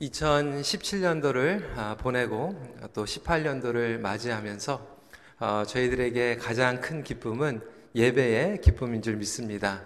2017년도를 0.00 1.76
아, 1.76 1.96
보내고 1.98 2.54
또 2.94 3.04
18년도를 3.04 3.98
맞이하면서 3.98 4.98
어, 5.40 5.62
저희들에게 5.66 6.36
가장 6.36 6.80
큰 6.80 7.02
기쁨은 7.02 7.60
예배의 7.94 8.60
기쁨인 8.60 9.02
줄 9.02 9.16
믿습니다. 9.16 9.82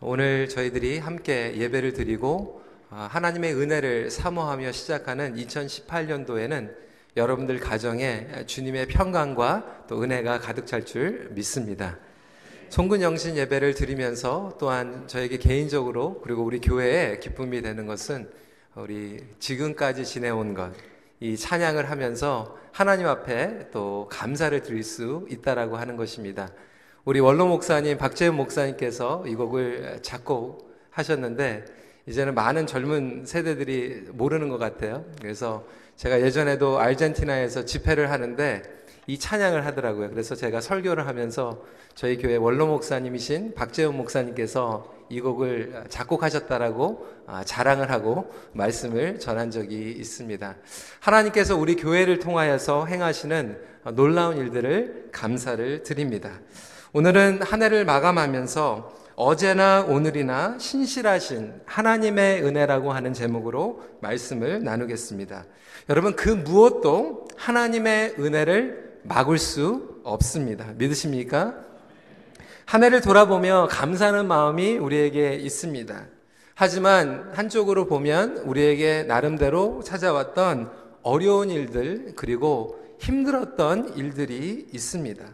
오늘 0.00 0.48
저희들이 0.48 0.98
함께 0.98 1.54
예배를 1.56 1.92
드리고 1.92 2.62
어, 2.90 3.06
하나님의 3.10 3.54
은혜를 3.54 4.10
사모하며 4.10 4.72
시작하는 4.72 5.36
2018년도에는 5.36 6.74
여러분들 7.16 7.60
가정에 7.60 8.46
주님의 8.46 8.86
평강과 8.86 9.84
또 9.88 10.02
은혜가 10.02 10.40
가득 10.40 10.66
찰 10.66 10.86
줄 10.86 11.28
믿습니다. 11.32 11.98
송군 12.70 13.02
영신 13.02 13.36
예배를 13.36 13.74
드리면서 13.74 14.56
또한 14.58 15.06
저에게 15.06 15.36
개인적으로 15.36 16.20
그리고 16.22 16.44
우리 16.44 16.60
교회에 16.60 17.18
기쁨이 17.18 17.60
되는 17.60 17.86
것은 17.86 18.30
우리 18.76 19.18
지금까지 19.40 20.04
지내온 20.04 20.54
것, 20.54 20.72
이 21.18 21.36
찬양을 21.36 21.90
하면서 21.90 22.56
하나님 22.70 23.08
앞에 23.08 23.70
또 23.72 24.08
감사를 24.12 24.62
드릴 24.62 24.84
수 24.84 25.26
있다라고 25.28 25.76
하는 25.76 25.96
것입니다. 25.96 26.52
우리 27.04 27.18
원로 27.18 27.48
목사님, 27.48 27.98
박재훈 27.98 28.36
목사님께서 28.36 29.24
이 29.26 29.34
곡을 29.34 29.98
작곡하셨는데 30.02 31.64
이제는 32.06 32.34
많은 32.34 32.68
젊은 32.68 33.24
세대들이 33.26 34.10
모르는 34.12 34.48
것 34.48 34.58
같아요. 34.58 35.04
그래서 35.20 35.66
제가 35.96 36.20
예전에도 36.20 36.78
아르헨티나에서 36.78 37.64
집회를 37.64 38.12
하는데 38.12 38.62
이 39.10 39.18
찬양을 39.18 39.66
하더라고요. 39.66 40.08
그래서 40.10 40.36
제가 40.36 40.60
설교를 40.60 41.08
하면서 41.08 41.64
저희 41.96 42.16
교회 42.16 42.36
원로 42.36 42.68
목사님이신 42.68 43.54
박재훈 43.56 43.96
목사님께서 43.96 44.88
이 45.08 45.20
곡을 45.20 45.86
작곡하셨다라고 45.88 47.08
아, 47.26 47.42
자랑을 47.42 47.90
하고 47.90 48.30
말씀을 48.52 49.18
전한 49.18 49.50
적이 49.50 49.90
있습니다. 49.98 50.54
하나님께서 51.00 51.56
우리 51.56 51.74
교회를 51.74 52.20
통하여서 52.20 52.86
행하시는 52.86 53.58
놀라운 53.94 54.36
일들을 54.36 55.08
감사를 55.10 55.82
드립니다. 55.82 56.38
오늘은 56.92 57.42
한 57.42 57.64
해를 57.64 57.84
마감하면서 57.84 59.00
어제나 59.16 59.86
오늘이나 59.88 60.56
신실하신 60.60 61.62
하나님의 61.66 62.44
은혜라고 62.44 62.92
하는 62.92 63.12
제목으로 63.12 63.82
말씀을 64.00 64.62
나누겠습니다. 64.62 65.46
여러분, 65.88 66.14
그 66.14 66.28
무엇도 66.28 67.26
하나님의 67.36 68.14
은혜를 68.20 68.89
막을 69.02 69.38
수 69.38 70.00
없습니다. 70.04 70.72
믿으십니까? 70.76 71.54
한 72.64 72.84
해를 72.84 73.00
돌아보며 73.00 73.68
감사하는 73.70 74.26
마음이 74.28 74.76
우리에게 74.76 75.34
있습니다. 75.34 76.06
하지만 76.54 77.30
한쪽으로 77.32 77.86
보면 77.86 78.38
우리에게 78.38 79.04
나름대로 79.04 79.82
찾아왔던 79.82 80.70
어려운 81.02 81.50
일들, 81.50 82.12
그리고 82.16 82.78
힘들었던 82.98 83.96
일들이 83.96 84.68
있습니다. 84.72 85.24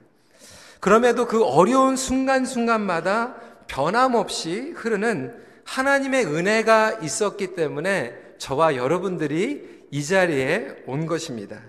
그럼에도 0.81 1.27
그 1.27 1.45
어려운 1.45 1.97
순간순간마다 1.97 3.35
변함없이 3.67 4.73
흐르는 4.77 5.35
하나님의 5.65 6.27
은혜가 6.27 7.01
있었기 7.03 7.55
때문에 7.55 8.15
저와 8.39 8.77
여러분들이 8.77 9.85
이 9.91 10.05
자리에 10.05 10.85
온 10.87 11.07
것입니다. 11.07 11.61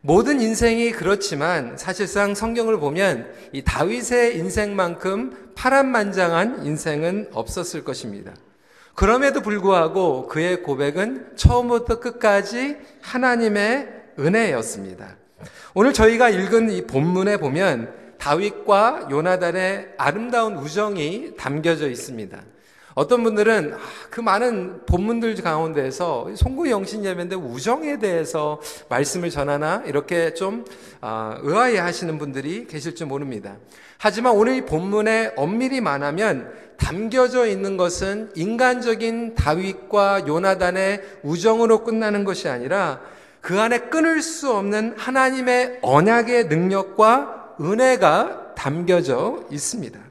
모든 0.00 0.40
인생이 0.40 0.92
그렇지만 0.92 1.76
사실상 1.76 2.34
성경을 2.34 2.78
보면 2.78 3.32
이 3.52 3.62
다윗의 3.62 4.36
인생만큼 4.36 5.52
파란만장한 5.54 6.64
인생은 6.64 7.30
없었을 7.32 7.84
것입니다. 7.84 8.32
그럼에도 8.94 9.40
불구하고 9.42 10.26
그의 10.28 10.62
고백은 10.62 11.36
처음부터 11.36 12.00
끝까지 12.00 12.76
하나님의 13.00 13.88
은혜였습니다. 14.18 15.16
오늘 15.74 15.92
저희가 15.92 16.30
읽은 16.30 16.70
이 16.70 16.86
본문에 16.86 17.36
보면 17.36 17.94
다윗과 18.18 19.08
요나단의 19.10 19.94
아름다운 19.96 20.56
우정이 20.56 21.36
담겨져 21.36 21.88
있습니다. 21.88 22.40
어떤 22.98 23.22
분들은 23.22 23.74
아, 23.74 23.78
그 24.10 24.20
많은 24.20 24.80
본문들 24.84 25.36
가운데에서 25.36 26.30
송구 26.34 26.68
영신 26.68 27.04
예배인데 27.04 27.36
우정에 27.36 28.00
대해서 28.00 28.60
말씀을 28.88 29.30
전하나 29.30 29.84
이렇게 29.86 30.34
좀 30.34 30.64
아, 31.00 31.38
의아해 31.42 31.78
하시는 31.78 32.18
분들이 32.18 32.66
계실 32.66 32.96
줄 32.96 33.06
모릅니다. 33.06 33.56
하지만 33.98 34.32
오늘 34.32 34.56
이 34.56 34.62
본문에 34.62 35.34
엄밀히 35.36 35.80
말하면 35.80 36.52
담겨져 36.76 37.46
있는 37.46 37.76
것은 37.76 38.32
인간적인 38.34 39.36
다윗과 39.36 40.26
요나단의 40.26 41.02
우정으로 41.22 41.84
끝나는 41.84 42.24
것이 42.24 42.48
아니라 42.48 43.00
그 43.40 43.60
안에 43.60 43.78
끊을 43.90 44.22
수 44.22 44.52
없는 44.52 44.94
하나님의 44.96 45.78
언약의 45.82 46.46
능력과 46.46 47.54
은혜가 47.60 48.54
담겨져 48.56 49.44
있습니다. 49.52 50.07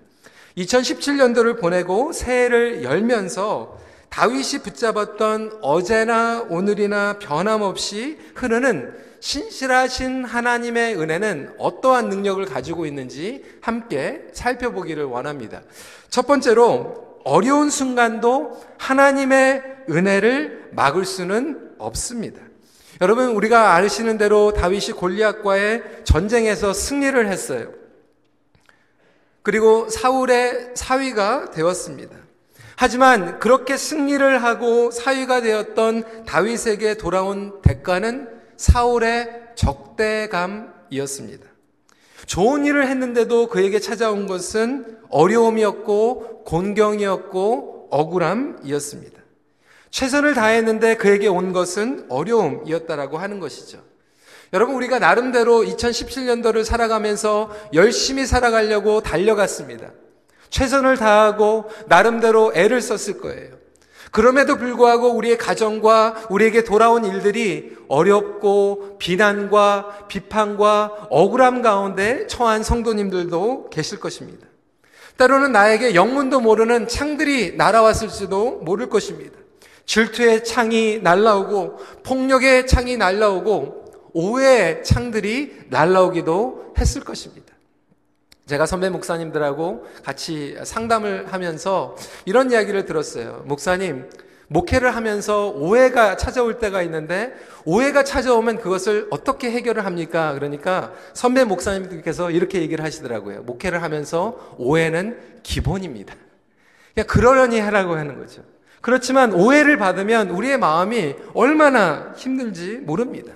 2017년도를 0.57 1.59
보내고 1.59 2.11
새해를 2.11 2.83
열면서 2.83 3.77
다윗이 4.09 4.63
붙잡았던 4.63 5.59
어제나 5.61 6.47
오늘이나 6.49 7.19
변함없이 7.19 8.17
흐르는 8.35 8.93
신실하신 9.19 10.25
하나님의 10.25 10.95
은혜는 10.99 11.55
어떠한 11.57 12.09
능력을 12.09 12.43
가지고 12.45 12.85
있는지 12.85 13.43
함께 13.61 14.27
살펴보기를 14.33 15.03
원합니다. 15.03 15.61
첫 16.09 16.25
번째로 16.25 17.19
어려운 17.23 17.69
순간도 17.69 18.61
하나님의 18.77 19.63
은혜를 19.89 20.69
막을 20.71 21.05
수는 21.05 21.71
없습니다. 21.77 22.41
여러분 23.01 23.27
우리가 23.29 23.75
아시는 23.75 24.17
대로 24.17 24.53
다윗이 24.53 24.93
골리앗과의 24.93 25.83
전쟁에서 26.03 26.73
승리를 26.73 27.27
했어요. 27.27 27.69
그리고 29.47 29.87
사울의 29.87 30.71
사위가 30.73 31.51
되었습니다. 31.51 32.17
하지만 32.75 33.39
그렇게 33.39 33.77
승리를 33.77 34.43
하고 34.43 34.91
사위가 34.91 35.39
되었던 35.39 36.25
다윗에게 36.25 36.97
돌아온 36.97 37.61
대가는 37.61 38.27
사울의 38.57 39.51
적대감이었습니다. 39.55 41.47
좋은 42.25 42.65
일을 42.65 42.89
했는데도 42.89 43.47
그에게 43.47 43.79
찾아온 43.79 44.27
것은 44.27 44.97
어려움이었고 45.09 46.43
곤경이었고 46.43 47.87
억울함이었습니다. 47.89 49.21
최선을 49.91 50.33
다했는데 50.33 50.97
그에게 50.97 51.29
온 51.29 51.53
것은 51.53 52.07
어려움이었다라고 52.09 53.17
하는 53.17 53.39
것이죠. 53.39 53.86
여러분, 54.53 54.75
우리가 54.75 54.99
나름대로 54.99 55.63
2017년도를 55.63 56.63
살아가면서 56.63 57.51
열심히 57.73 58.25
살아가려고 58.25 59.01
달려갔습니다. 59.01 59.91
최선을 60.49 60.97
다하고 60.97 61.69
나름대로 61.87 62.53
애를 62.55 62.81
썼을 62.81 63.19
거예요. 63.19 63.57
그럼에도 64.11 64.57
불구하고 64.57 65.11
우리의 65.11 65.37
가정과 65.37 66.27
우리에게 66.29 66.63
돌아온 66.63 67.03
일들이 67.03 67.75
어렵고 67.89 68.97
비난과 68.99 70.07
비판과 70.07 71.07
억울함 71.09 71.61
가운데 71.61 72.25
처한 72.27 72.63
성도님들도 72.63 73.69
계실 73.69 73.99
것입니다. 73.99 74.47
때로는 75.17 75.51
나에게 75.51 75.95
영문도 75.95 76.39
모르는 76.39 76.87
창들이 76.87 77.55
날아왔을지도 77.57 78.61
모를 78.63 78.87
것입니다. 78.87 79.37
질투의 79.85 80.43
창이 80.43 80.99
날라오고 80.99 81.77
폭력의 82.03 82.67
창이 82.67 82.97
날라오고 82.97 83.86
오해의 84.13 84.83
창들이 84.83 85.67
날라오기도 85.69 86.73
했을 86.77 87.03
것입니다. 87.03 87.53
제가 88.45 88.65
선배 88.65 88.89
목사님들하고 88.89 89.85
같이 90.03 90.57
상담을 90.63 91.31
하면서 91.31 91.95
이런 92.25 92.49
이야기를 92.51 92.85
들었어요. 92.85 93.43
목사님, 93.45 94.09
목회를 94.47 94.95
하면서 94.95 95.49
오해가 95.49 96.15
찾아올 96.15 96.57
때가 96.57 96.81
있는데 96.83 97.33
오해가 97.65 98.03
찾아오면 98.03 98.59
그것을 98.59 99.07
어떻게 99.09 99.51
해결을 99.51 99.85
합니까? 99.85 100.33
그러니까 100.33 100.93
선배 101.13 101.43
목사님께서 101.43 102.31
이렇게 102.31 102.61
얘기를 102.61 102.83
하시더라고요. 102.85 103.41
목회를 103.43 103.83
하면서 103.83 104.55
오해는 104.57 105.19
기본입니다. 105.43 106.15
그냥 106.93 107.07
그러려니 107.07 107.59
하라고 107.59 107.95
하는 107.95 108.17
거죠. 108.17 108.41
그렇지만 108.79 109.33
오해를 109.33 109.77
받으면 109.77 110.29
우리의 110.29 110.57
마음이 110.57 111.15
얼마나 111.33 112.13
힘들지 112.15 112.77
모릅니다. 112.77 113.33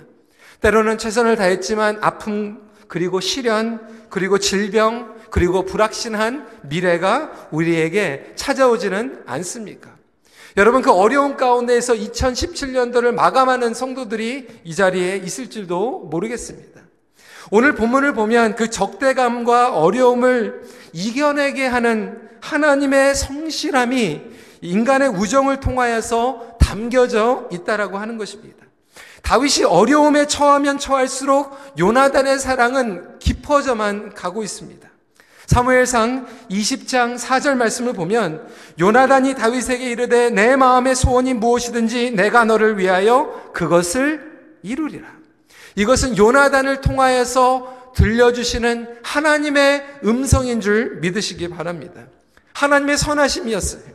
때로는 0.62 0.96
최선을 0.96 1.36
다했지만 1.36 1.98
아픔, 2.00 2.60
그리고 2.88 3.20
시련, 3.20 3.80
그리고 4.08 4.38
질병, 4.38 5.14
그리고 5.30 5.64
불확신한 5.64 6.46
미래가 6.62 7.48
우리에게 7.50 8.32
찾아오지는 8.36 9.24
않습니까? 9.26 9.90
여러분, 10.56 10.82
그 10.82 10.92
어려운 10.92 11.36
가운데에서 11.36 11.94
2017년도를 11.94 13.12
마감하는 13.12 13.74
성도들이 13.74 14.60
이 14.64 14.74
자리에 14.74 15.16
있을 15.16 15.48
줄도 15.48 16.08
모르겠습니다. 16.10 16.80
오늘 17.50 17.74
본문을 17.74 18.12
보면 18.12 18.54
그 18.54 18.70
적대감과 18.70 19.76
어려움을 19.76 20.62
이겨내게 20.92 21.66
하는 21.66 22.28
하나님의 22.40 23.14
성실함이 23.14 24.20
인간의 24.60 25.08
우정을 25.08 25.60
통하여서 25.60 26.58
담겨져 26.60 27.48
있다라고 27.50 27.98
하는 27.98 28.16
것입니다. 28.18 28.61
다윗이 29.22 29.64
어려움에 29.64 30.26
처하면 30.26 30.78
처할수록 30.78 31.56
요나단의 31.78 32.38
사랑은 32.38 33.18
깊어져만 33.18 34.14
가고 34.14 34.42
있습니다. 34.42 34.88
사무엘상 35.46 36.26
20장 36.50 37.18
4절 37.18 37.56
말씀을 37.56 37.92
보면 37.92 38.46
요나단이 38.80 39.34
다윗에게 39.34 39.90
이르되 39.90 40.30
내 40.30 40.56
마음의 40.56 40.94
소원이 40.94 41.34
무엇이든지 41.34 42.12
내가 42.12 42.44
너를 42.44 42.78
위하여 42.78 43.50
그것을 43.52 44.32
이루리라. 44.62 45.08
이것은 45.76 46.16
요나단을 46.16 46.80
통하여서 46.80 47.92
들려주시는 47.94 49.00
하나님의 49.02 49.84
음성인 50.04 50.60
줄 50.60 50.96
믿으시기 51.00 51.48
바랍니다. 51.48 52.02
하나님의 52.54 52.96
선하심이었어요. 52.96 53.91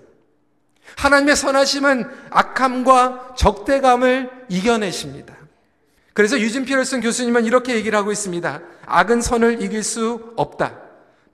하나님의 0.98 1.36
선하심은 1.36 2.10
악함과 2.32 3.36
적대감을 3.38 4.30
이겨내십니다. 4.50 5.36
그래서 6.14 6.40
유진 6.40 6.66
피럴슨 6.66 7.02
교수님은 7.02 7.46
이렇게 7.46 7.76
얘기를 7.76 7.98
하고 7.98 8.12
있습니다. 8.12 8.62
악은 8.88 9.22
선을 9.22 9.62
이길 9.62 9.84
수 9.84 10.34
없다. 10.36 10.80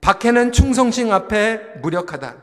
박해는 0.02 0.52
충성심 0.52 1.10
앞에 1.10 1.78
무력하다. 1.80 2.34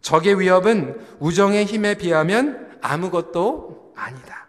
적의 0.00 0.38
위협은 0.38 0.96
우정의 1.18 1.64
힘에 1.64 1.96
비하면 1.96 2.68
아무것도 2.80 3.92
아니다. 3.96 4.46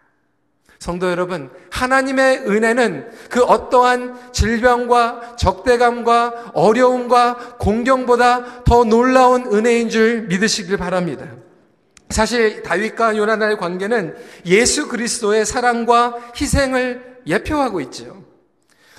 성도 0.77 1.09
여러분, 1.09 1.49
하나님의 1.71 2.43
은혜는 2.47 3.09
그 3.31 3.43
어떠한 3.43 4.31
질병과 4.31 5.35
적대감과 5.35 6.51
어려움과 6.53 7.57
공경보다 7.57 8.63
더 8.63 8.83
놀라운 8.83 9.51
은혜인 9.51 9.89
줄 9.89 10.27
믿으시길 10.27 10.77
바랍니다. 10.77 11.25
사실 12.09 12.63
다윗과 12.63 13.17
요나단의 13.17 13.57
관계는 13.57 14.15
예수 14.45 14.87
그리스도의 14.87 15.45
사랑과 15.45 16.15
희생을 16.39 17.19
예표하고 17.27 17.81
있죠. 17.81 18.23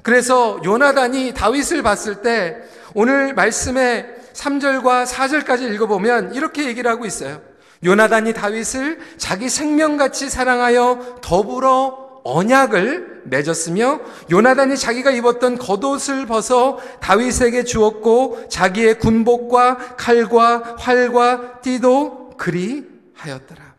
그래서 0.02 0.60
요나단이 0.64 1.34
다윗을 1.34 1.82
봤을 1.82 2.22
때 2.22 2.56
오늘 2.94 3.34
말씀의 3.34 4.06
3절과 4.32 5.06
4절까지 5.06 5.72
읽어보면 5.74 6.34
이렇게 6.34 6.66
얘기를 6.66 6.90
하고 6.90 7.04
있어요. 7.04 7.42
요나단이 7.84 8.32
다윗을 8.32 8.98
자기 9.16 9.48
생명같이 9.48 10.30
사랑하여 10.30 11.18
더불어 11.22 12.20
언약을 12.22 13.22
맺었으며 13.24 14.00
요나단이 14.30 14.76
자기가 14.76 15.10
입었던 15.10 15.58
겉옷을 15.58 16.26
벗어 16.26 16.78
다윗에게 17.00 17.64
주었고 17.64 18.48
자기의 18.48 18.98
군복과 18.98 19.96
칼과 19.96 20.76
활과 20.78 21.60
띠도 21.62 22.34
그리 22.36 22.89
하였더라. 23.20 23.75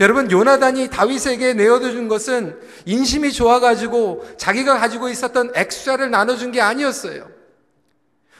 여러분 0.00 0.30
요나단이 0.30 0.90
다윗에게 0.90 1.54
내어준 1.54 2.08
것은 2.08 2.58
인심이 2.84 3.32
좋아가지고 3.32 4.36
자기가 4.36 4.78
가지고 4.78 5.08
있었던 5.08 5.52
엑스트라를 5.54 6.10
나눠준 6.10 6.52
게 6.52 6.60
아니었어요. 6.60 7.28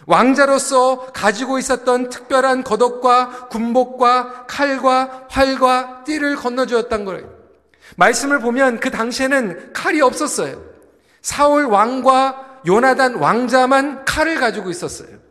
왕자로서 0.07 1.13
가지고 1.13 1.59
있었던 1.59 2.11
특별한 2.11 2.63
겉옷과 2.65 3.49
군복과 3.49 4.47
칼과 4.47 5.27
활과 5.29 6.05
띠를 6.05 6.37
건너주었던 6.37 7.05
거예요. 7.05 7.35
말씀을 7.97 8.41
보면 8.41 8.79
그 8.81 8.91
당시에는 8.91 9.73
칼이 9.73 10.01
없었어요. 10.01 10.63
사울 11.23 11.65
왕과 11.65 12.61
요나단 12.67 13.17
왕자만 13.17 14.05
칼을 14.05 14.39
가지고 14.39 14.71
있었어요. 14.71 15.26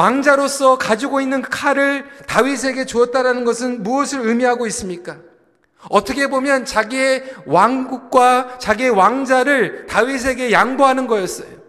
왕자로서 0.00 0.78
가지고 0.78 1.20
있는 1.20 1.42
칼을 1.42 2.06
다윗에게 2.26 2.86
주었다라는 2.86 3.44
것은 3.44 3.82
무엇을 3.82 4.26
의미하고 4.26 4.66
있습니까? 4.68 5.18
어떻게 5.90 6.28
보면 6.28 6.64
자기의 6.64 7.24
왕국과 7.44 8.58
자기의 8.58 8.90
왕자를 8.90 9.86
다윗에게 9.86 10.52
양보하는 10.52 11.06
거였어요. 11.06 11.60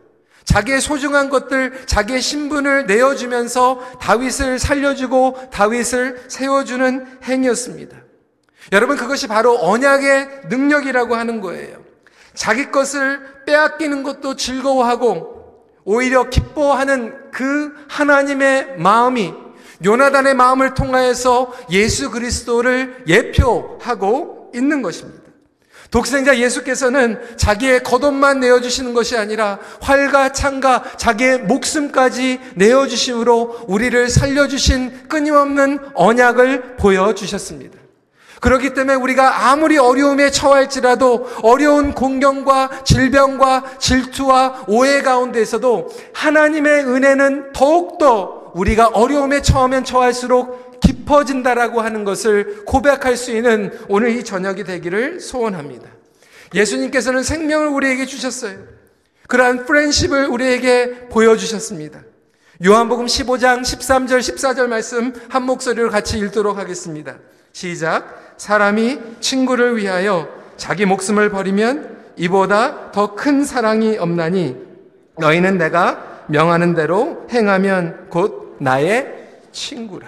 자기의 0.46 0.80
소중한 0.80 1.30
것들, 1.30 1.86
자기의 1.86 2.22
신분을 2.22 2.86
내어주면서 2.86 3.98
다윗을 4.00 4.60
살려주고 4.60 5.50
다윗을 5.52 6.24
세워주는 6.30 7.20
행위였습니다. 7.24 7.98
여러분, 8.72 8.96
그것이 8.96 9.28
바로 9.28 9.60
언약의 9.62 10.44
능력이라고 10.50 11.16
하는 11.16 11.42
거예요. 11.42 11.78
자기 12.34 12.72
것을 12.72 13.20
빼앗기는 13.46 14.04
것도 14.04 14.38
즐거워하고 14.38 15.66
오히려 15.84 16.30
기뻐하는 16.30 17.21
그 17.32 17.74
하나님의 17.88 18.78
마음이 18.78 19.34
요나단의 19.84 20.36
마음을 20.36 20.74
통하여서 20.74 21.54
예수 21.72 22.12
그리스도를 22.12 23.04
예표하고 23.08 24.52
있는 24.54 24.82
것입니다. 24.82 25.22
독생자 25.90 26.38
예수께서는 26.38 27.20
자기의 27.36 27.84
겉옷만 27.84 28.40
내어주시는 28.40 28.94
것이 28.94 29.18
아니라 29.18 29.60
활과 29.82 30.32
창과 30.32 30.84
자기의 30.98 31.40
목숨까지 31.40 32.40
내어주심으로 32.56 33.66
우리를 33.68 34.10
살려주신 34.10 35.10
끊임없는 35.10 35.80
언약을 35.94 36.78
보여주셨습니다. 36.78 37.81
그렇기 38.42 38.74
때문에 38.74 38.96
우리가 38.96 39.52
아무리 39.52 39.78
어려움에 39.78 40.32
처할지라도 40.32 41.30
어려운 41.44 41.94
공경과 41.94 42.84
질병과 42.84 43.78
질투와 43.78 44.66
오해 44.68 45.04
가운데에서도 45.04 45.90
하나님의 46.14 46.86
은혜는 46.86 47.54
더욱더 47.54 48.52
우리가 48.56 48.88
어려움에 48.88 49.44
처하면 49.44 49.86
처할수록 49.86 50.80
깊어진다라고 50.82 51.82
하는 51.82 52.04
것을 52.04 52.66
고백할 52.66 53.16
수 53.16 53.32
있는 53.32 53.78
오늘 53.88 54.10
이 54.18 54.24
저녁이 54.24 54.64
되기를 54.64 55.20
소원합니다. 55.20 55.88
예수님께서는 56.56 57.22
생명을 57.22 57.68
우리에게 57.68 58.08
주셨어요. 58.08 58.58
그러한 59.28 59.68
프렌십을 59.68 60.26
우리에게 60.26 61.10
보여주셨습니다. 61.10 62.02
요한복음 62.66 63.06
15장 63.06 63.62
13절 63.62 64.20
14절 64.20 64.68
말씀 64.68 65.14
한 65.30 65.44
목소리로 65.44 65.92
같이 65.92 66.18
읽도록 66.18 66.58
하겠습니다. 66.58 67.18
시작. 67.54 68.36
사람이 68.38 69.00
친구를 69.20 69.78
위하여 69.78 70.28
자기 70.58 70.86
목숨을 70.86 71.30
버리면 71.30 72.14
이보다 72.18 72.92
더 72.92 73.16
큰 73.16 73.44
사랑이 73.44 73.98
없나니 73.98 74.56
너희는 75.18 75.58
내가 75.58 76.26
명하는 76.28 76.74
대로 76.74 77.28
행하면 77.32 78.08
곧 78.10 78.58
나의 78.60 79.30
친구라. 79.52 80.08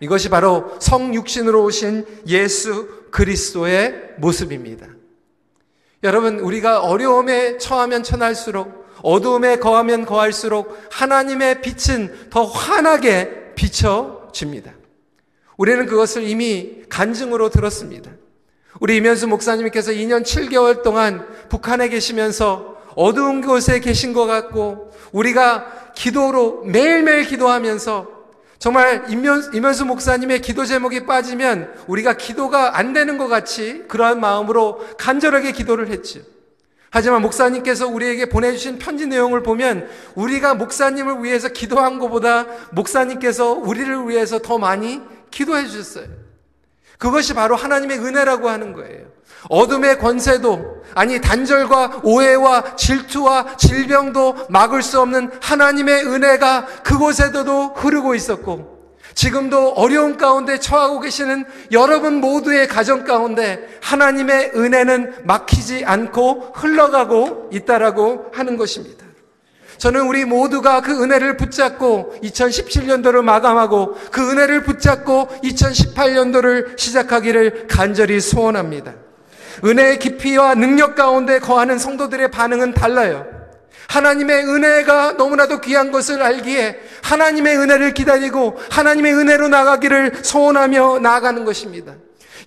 이것이 0.00 0.28
바로 0.28 0.76
성육신으로 0.80 1.64
오신 1.64 2.06
예수 2.26 2.88
그리스도의 3.10 4.14
모습입니다. 4.18 4.86
여러분, 6.04 6.38
우리가 6.38 6.82
어려움에 6.82 7.58
처하면 7.58 8.02
처할수록 8.02 8.86
어두움에 9.02 9.56
거하면 9.58 10.04
거할수록 10.06 10.76
하나님의 10.90 11.60
빛은 11.62 12.30
더 12.30 12.44
환하게 12.44 13.54
비춰집니다. 13.54 14.72
우리는 15.58 15.86
그것을 15.86 16.22
이미 16.22 16.84
간증으로 16.88 17.50
들었습니다. 17.50 18.12
우리 18.80 18.96
이면수 18.96 19.26
목사님께서 19.26 19.90
2년 19.90 20.22
7개월 20.22 20.82
동안 20.82 21.26
북한에 21.48 21.88
계시면서 21.88 22.76
어두운 22.94 23.42
곳에 23.42 23.80
계신 23.80 24.12
것 24.12 24.26
같고 24.26 24.92
우리가 25.12 25.92
기도로 25.94 26.62
매일매일 26.64 27.24
기도하면서 27.24 28.06
정말 28.60 29.04
이면수 29.08 29.84
목사님의 29.84 30.42
기도 30.42 30.64
제목이 30.64 31.06
빠지면 31.06 31.72
우리가 31.88 32.16
기도가 32.16 32.78
안 32.78 32.92
되는 32.92 33.18
것 33.18 33.26
같이 33.26 33.84
그러한 33.88 34.20
마음으로 34.20 34.80
간절하게 34.96 35.52
기도를 35.52 35.88
했죠. 35.88 36.20
하지만 36.90 37.20
목사님께서 37.22 37.86
우리에게 37.86 38.26
보내주신 38.26 38.78
편지 38.78 39.06
내용을 39.06 39.42
보면 39.42 39.88
우리가 40.14 40.54
목사님을 40.54 41.22
위해서 41.22 41.48
기도한 41.48 41.98
것보다 41.98 42.46
목사님께서 42.70 43.52
우리를 43.52 44.08
위해서 44.08 44.38
더 44.38 44.58
많이 44.58 45.00
기도해 45.30 45.66
주셨어요. 45.66 46.06
그것이 46.98 47.34
바로 47.34 47.56
하나님의 47.56 47.98
은혜라고 47.98 48.48
하는 48.48 48.72
거예요. 48.72 49.06
어둠의 49.48 49.98
권세도, 49.98 50.82
아니, 50.94 51.20
단절과 51.20 52.00
오해와 52.02 52.76
질투와 52.76 53.56
질병도 53.56 54.46
막을 54.48 54.82
수 54.82 55.00
없는 55.00 55.30
하나님의 55.40 56.06
은혜가 56.06 56.66
그곳에도 56.82 57.68
흐르고 57.68 58.14
있었고, 58.16 58.78
지금도 59.14 59.70
어려운 59.70 60.16
가운데 60.16 60.60
처하고 60.60 61.00
계시는 61.00 61.44
여러분 61.72 62.20
모두의 62.20 62.68
가정 62.68 63.04
가운데 63.04 63.78
하나님의 63.82 64.52
은혜는 64.54 65.24
막히지 65.24 65.84
않고 65.84 66.52
흘러가고 66.54 67.50
있다라고 67.52 68.30
하는 68.32 68.56
것입니다. 68.56 69.07
저는 69.78 70.02
우리 70.02 70.24
모두가 70.24 70.80
그 70.80 71.02
은혜를 71.02 71.36
붙잡고 71.36 72.18
2017년도를 72.22 73.22
마감하고 73.22 73.96
그 74.10 74.30
은혜를 74.30 74.64
붙잡고 74.64 75.28
2018년도를 75.44 76.78
시작하기를 76.78 77.68
간절히 77.68 78.20
소원합니다. 78.20 78.94
은혜의 79.64 79.98
깊이와 79.98 80.54
능력 80.54 80.94
가운데 80.94 81.38
거하는 81.38 81.78
성도들의 81.78 82.30
반응은 82.30 82.74
달라요. 82.74 83.26
하나님의 83.88 84.44
은혜가 84.44 85.12
너무나도 85.12 85.60
귀한 85.62 85.90
것을 85.90 86.22
알기에 86.22 86.78
하나님의 87.02 87.56
은혜를 87.56 87.94
기다리고 87.94 88.58
하나님의 88.70 89.14
은혜로 89.14 89.48
나가기를 89.48 90.18
소원하며 90.22 90.98
나아가는 90.98 91.44
것입니다. 91.44 91.94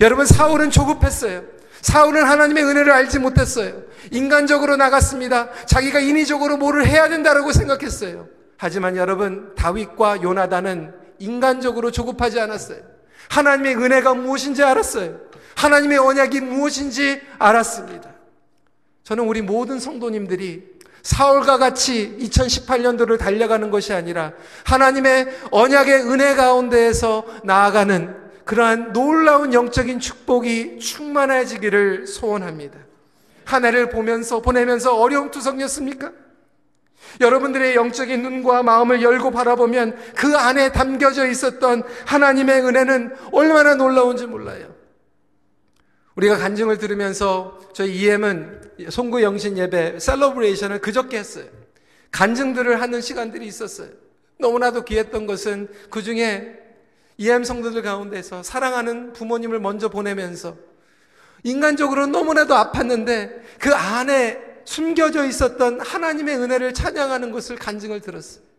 여러분, 0.02 0.26
사울은 0.26 0.70
조급했어요. 0.70 1.42
사울은 1.82 2.24
하나님의 2.24 2.64
은혜를 2.64 2.92
알지 2.92 3.20
못했어요. 3.20 3.74
인간적으로 4.12 4.76
나갔습니다. 4.76 5.50
자기가 5.66 6.00
인위적으로 6.00 6.58
뭐를 6.58 6.86
해야 6.86 7.10
된다라고 7.10 7.52
생각했어요. 7.52 8.28
하지만 8.58 8.96
여러분, 8.96 9.56
다윗과 9.56 10.22
요나단은 10.22 10.94
인간적으로 11.18 11.90
조급하지 11.92 12.40
않았어요. 12.40 12.80
하나님의 13.30 13.78
은혜가 13.78 14.14
무엇인지 14.14 14.64
알았어요. 14.64 15.20
하나님의 15.56 15.98
언약이 15.98 16.42
무엇인지 16.42 17.22
알았습니다. 17.40 18.12
저는 19.04 19.26
우리 19.26 19.42
모든 19.42 19.80
성도님들이 19.80 20.64
사울과 21.04 21.58
같이 21.58 22.16
2018년도를 22.20 23.18
달려가는 23.18 23.72
것이 23.72 23.94
아니라 23.94 24.34
하나님의 24.66 25.28
언약의 25.52 26.04
은혜 26.04 26.36
가운데에서 26.36 27.26
나아가는 27.44 28.16
그러한 28.46 28.94
놀라운 28.94 29.54
영적인 29.54 30.00
축복이 30.00 30.80
충만해지기를 30.80 32.06
소원합니다. 32.08 32.78
한 33.54 33.66
해를 33.66 33.90
보면서 33.90 34.42
보내면서 34.42 34.98
어려움 34.98 35.32
투성이었습니까? 35.32 36.12
여러분들의 37.20 37.76
영적인 37.76 38.22
눈과 38.22 38.64
마음을 38.64 39.02
열고 39.02 39.32
바라보면 39.32 39.98
그 40.16 40.36
안에 40.38 40.72
담겨져 40.72 41.28
있었던 41.28 41.84
하나님의 42.06 42.62
은혜는 42.62 43.16
얼마나 43.32 43.76
놀라운지 43.76 44.28
몰라요. 44.28 44.74
우리가 46.16 46.38
간증을 46.38 46.78
들으면서 46.78 47.60
저희 47.74 47.96
EM은 48.04 48.62
송구 48.90 49.22
영신 49.24 49.58
예배 49.58 50.00
셀러브레이션을 50.00 50.80
그저께 50.80 51.18
했어요. 51.18 51.46
간증들을 52.12 52.82
하는 52.82 53.02
시간들이 53.02 53.46
있었어요. 53.46 53.90
너무나도 54.40 54.86
귀했던 54.86 55.28
것은 55.28 55.68
그 55.90 56.02
중에 56.02 56.58
EM 57.18 57.44
성도들 57.44 57.82
가운데서 57.82 58.44
사랑하는 58.44 59.14
부모님을 59.14 59.60
먼저 59.60 59.90
보내면서 59.90 60.58
인간적으로 61.44 62.08
너무나도 62.08 62.54
아팠는데 62.54 63.42
그 63.60 63.74
안에 63.74 64.40
숨겨져 64.66 65.26
있었던 65.26 65.82
하나님의 65.82 66.38
은혜를 66.38 66.74
찬양하는 66.74 67.32
것을 67.32 67.56
간증을 67.56 68.02
들었어요. 68.02 68.52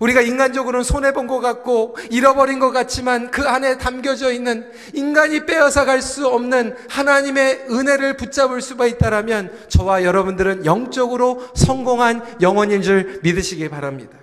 우리가 0.00 0.20
인간적으로는 0.20 0.84
손해본 0.84 1.26
것 1.26 1.40
같고 1.40 1.96
잃어버린 2.10 2.58
것 2.58 2.70
같지만 2.70 3.30
그 3.30 3.42
안에 3.48 3.78
담겨져 3.78 4.30
있는 4.32 4.70
인간이 4.92 5.46
빼앗아 5.46 5.84
갈 5.84 6.02
수 6.02 6.28
없는 6.28 6.76
하나님의 6.90 7.66
은혜를 7.70 8.16
붙잡을 8.16 8.60
수가 8.60 8.86
있다라면 8.86 9.68
저와 9.68 10.04
여러분들은 10.04 10.66
영적으로 10.66 11.42
성공한 11.54 12.22
영혼인 12.42 12.82
줄 12.82 13.20
믿으시기 13.22 13.68
바랍니다. 13.70 14.18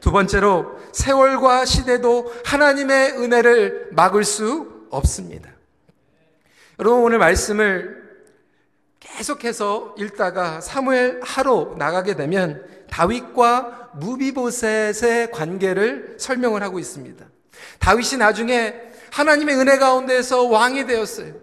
두 0.00 0.10
번째로 0.10 0.78
세월과 0.92 1.64
시대도 1.66 2.32
하나님의 2.44 3.12
은혜를 3.18 3.88
막을 3.92 4.24
수 4.24 4.86
없습니다. 4.90 5.53
여러분 6.80 7.02
오늘 7.02 7.18
말씀을 7.18 8.02
계속해서 8.98 9.94
읽다가 9.96 10.60
사무엘 10.60 11.20
하로 11.22 11.76
나가게 11.78 12.16
되면 12.16 12.64
다윗과 12.90 13.90
무비보셋의 13.94 15.30
관계를 15.30 16.16
설명을 16.18 16.62
하고 16.62 16.80
있습니다. 16.80 17.24
다윗이 17.78 18.18
나중에 18.18 18.74
하나님의 19.12 19.56
은혜 19.56 19.78
가운데서 19.78 20.44
왕이 20.44 20.86
되었어요. 20.86 21.34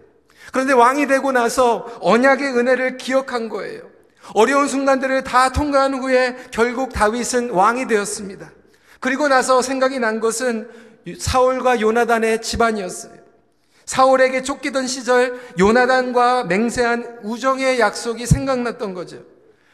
그런데 0.52 0.74
왕이 0.74 1.06
되고 1.06 1.32
나서 1.32 1.86
언약의 2.02 2.54
은혜를 2.54 2.98
기억한 2.98 3.48
거예요. 3.48 3.90
어려운 4.34 4.68
순간들을 4.68 5.24
다 5.24 5.50
통과한 5.50 5.94
후에 5.94 6.36
결국 6.50 6.92
다윗은 6.92 7.50
왕이 7.50 7.86
되었습니다. 7.88 8.50
그리고 9.00 9.28
나서 9.28 9.62
생각이 9.62 9.98
난 9.98 10.20
것은 10.20 10.68
사울과 11.18 11.80
요나단의 11.80 12.42
집안이었어요. 12.42 13.21
사울에게 13.84 14.42
쫓기던 14.42 14.86
시절 14.86 15.40
요나단과 15.58 16.44
맹세한 16.44 17.20
우정의 17.22 17.80
약속이 17.80 18.26
생각났던 18.26 18.94
거죠. 18.94 19.22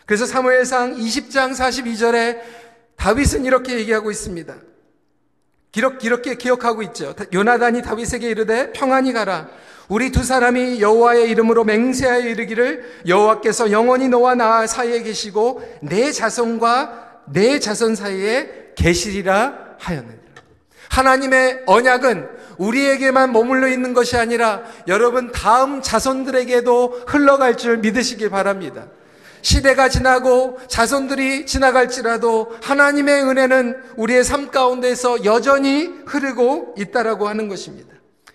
그래서 0.07 0.27
사무엘상 0.27 0.97
20장 0.97 1.53
42절에 1.53 2.41
다윗은 2.97 3.45
이렇게 3.45 3.79
얘기하고 3.79 4.11
있습니다. 4.11 4.57
이렇게 6.03 6.35
기억하고 6.35 6.83
있죠. 6.83 7.15
요나단이 7.33 7.83
다윗에게 7.83 8.29
이르되 8.29 8.73
평안히 8.73 9.12
가라. 9.12 9.49
우리 9.88 10.11
두 10.11 10.23
사람이 10.23 10.81
여호와의 10.81 11.31
이름으로 11.31 11.65
맹세하여 11.65 12.29
이르기를 12.29 13.03
여호와께서 13.07 13.71
영원히 13.71 14.09
너와 14.09 14.35
나 14.35 14.67
사이에 14.67 15.03
계시고 15.03 15.62
내 15.83 16.11
자손과 16.12 17.23
내 17.33 17.59
자손 17.59 17.95
사이에 17.95 18.73
계시리라 18.75 19.77
하였느니라. 19.79 20.17
하나님의 20.90 21.62
언약은 21.66 22.28
우리에게만 22.59 23.33
머물러 23.33 23.68
있는 23.68 23.95
것이 23.95 24.16
아니라 24.16 24.62
여러분 24.87 25.30
다음 25.33 25.80
자손들에게도 25.80 27.04
흘러갈 27.07 27.57
줄 27.57 27.78
믿으시길 27.78 28.30
바랍니다. 28.30 28.87
시대가 29.42 29.88
지나고 29.88 30.59
자손들이 30.66 31.47
지나갈지라도 31.47 32.57
하나님의 32.62 33.23
은혜는 33.23 33.80
우리의 33.97 34.25
삶 34.25 34.50
가운데서 34.50 35.25
여전히 35.25 35.90
흐르고 36.07 36.75
있다라고 36.76 37.28
하는 37.28 37.49
것입니다. 37.49 37.95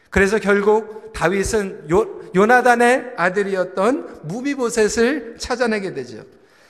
그래서 0.10 0.39
결국 0.39 1.12
다윗은 1.13 1.89
요, 1.91 2.22
요나단의 2.36 3.13
아들이었던 3.17 4.22
무비보셋을 4.24 5.36
찾아내게 5.39 5.93
되죠. 5.93 6.24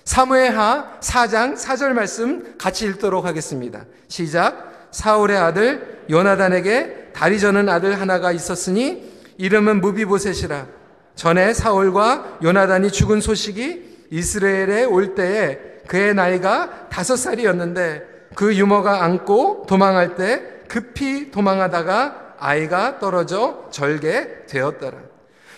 사무엘하 0.05 0.99
4장 0.99 1.55
4절 1.55 1.93
말씀 1.93 2.57
같이 2.57 2.85
읽도록 2.85 3.25
하겠습니다. 3.25 3.85
시작. 4.07 4.72
사울의 4.93 5.37
아들 5.37 6.05
요나단에게 6.09 7.09
다리 7.13 7.39
저는 7.39 7.67
아들 7.67 7.99
하나가 7.99 8.31
있었으니 8.31 9.11
이름은 9.37 9.81
무비보셋이라. 9.81 10.67
전에 11.15 11.53
사울과 11.53 12.39
요나단이 12.43 12.91
죽은 12.91 13.19
소식이 13.19 14.07
이스라엘에 14.11 14.85
올 14.85 15.15
때에 15.15 15.59
그의 15.87 16.13
나이가 16.13 16.87
다섯 16.89 17.15
살이었는데 17.15 18.13
그 18.35 18.55
유머가 18.55 19.03
안고 19.03 19.65
도망할 19.67 20.15
때 20.15 20.41
급히 20.67 21.31
도망하다가 21.31 22.35
아이가 22.39 22.99
떨어져 22.99 23.67
절게 23.71 24.45
되었더라. 24.47 24.97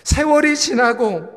세월이 0.04 0.56
지나고 0.56 1.28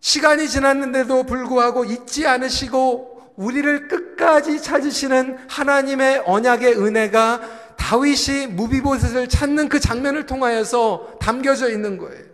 시간이 0.00 0.48
지났는데도 0.48 1.24
불구하고 1.24 1.84
잊지 1.84 2.26
않으시고 2.26 3.13
우리를 3.36 3.88
끝까지 3.88 4.60
찾으시는 4.60 5.38
하나님의 5.48 6.22
언약의 6.26 6.76
은혜가 6.80 7.40
다윗이 7.76 8.48
무비보셋을 8.48 9.28
찾는 9.28 9.68
그 9.68 9.80
장면을 9.80 10.26
통하여서 10.26 11.18
담겨져 11.20 11.70
있는 11.70 11.98
거예요. 11.98 12.24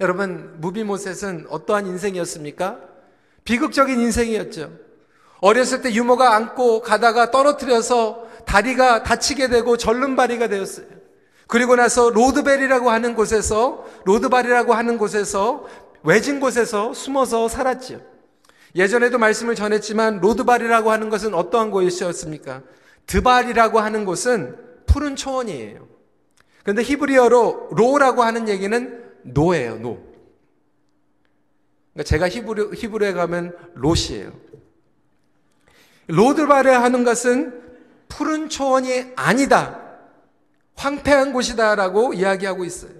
여러분, 0.00 0.54
무비모셋은 0.60 1.46
어떠한 1.48 1.86
인생이었습니까? 1.86 2.78
비극적인 3.44 3.98
인생이었죠. 3.98 4.70
어렸을 5.40 5.82
때 5.82 5.92
유모가 5.92 6.36
안고 6.36 6.82
가다가 6.82 7.30
떨어뜨려서 7.30 8.28
다리가 8.44 9.02
다치게 9.02 9.48
되고 9.48 9.76
절름발이가 9.76 10.48
되었어요. 10.48 10.86
그리고 11.48 11.74
나서 11.76 12.10
로드벨이라고 12.10 12.90
하는 12.90 13.14
곳에서, 13.14 13.86
로드발이라고 14.04 14.74
하는 14.74 14.98
곳에서, 14.98 15.66
외진 16.02 16.40
곳에서 16.40 16.92
숨어서 16.92 17.48
살았지요. 17.48 18.17
예전에도 18.74 19.18
말씀을 19.18 19.54
전했지만, 19.54 20.20
로드발이라고 20.20 20.90
하는 20.90 21.10
것은 21.10 21.34
어떠한 21.34 21.70
곳이었습니까? 21.70 22.62
드발이라고 23.06 23.80
하는 23.80 24.04
곳은 24.04 24.56
푸른 24.86 25.16
초원이에요. 25.16 25.88
그런데 26.62 26.82
히브리어로 26.82 27.70
לא라고 27.72 28.22
하는 28.22 28.48
얘기는 28.48 29.04
no예요, 29.22 29.76
no. 29.76 30.08
그러니까 31.94 32.04
제가 32.04 32.28
히브리, 32.28 32.76
히브리에 32.76 33.12
가면 33.12 33.56
롯이에요. 33.74 34.32
로드바레 36.08 36.70
하는 36.70 37.04
것은 37.04 37.62
푸른 38.08 38.48
초원이 38.48 39.12
아니다. 39.16 39.80
황폐한 40.74 41.32
곳이다라고 41.32 42.14
이야기하고 42.14 42.64
있어요. 42.64 42.92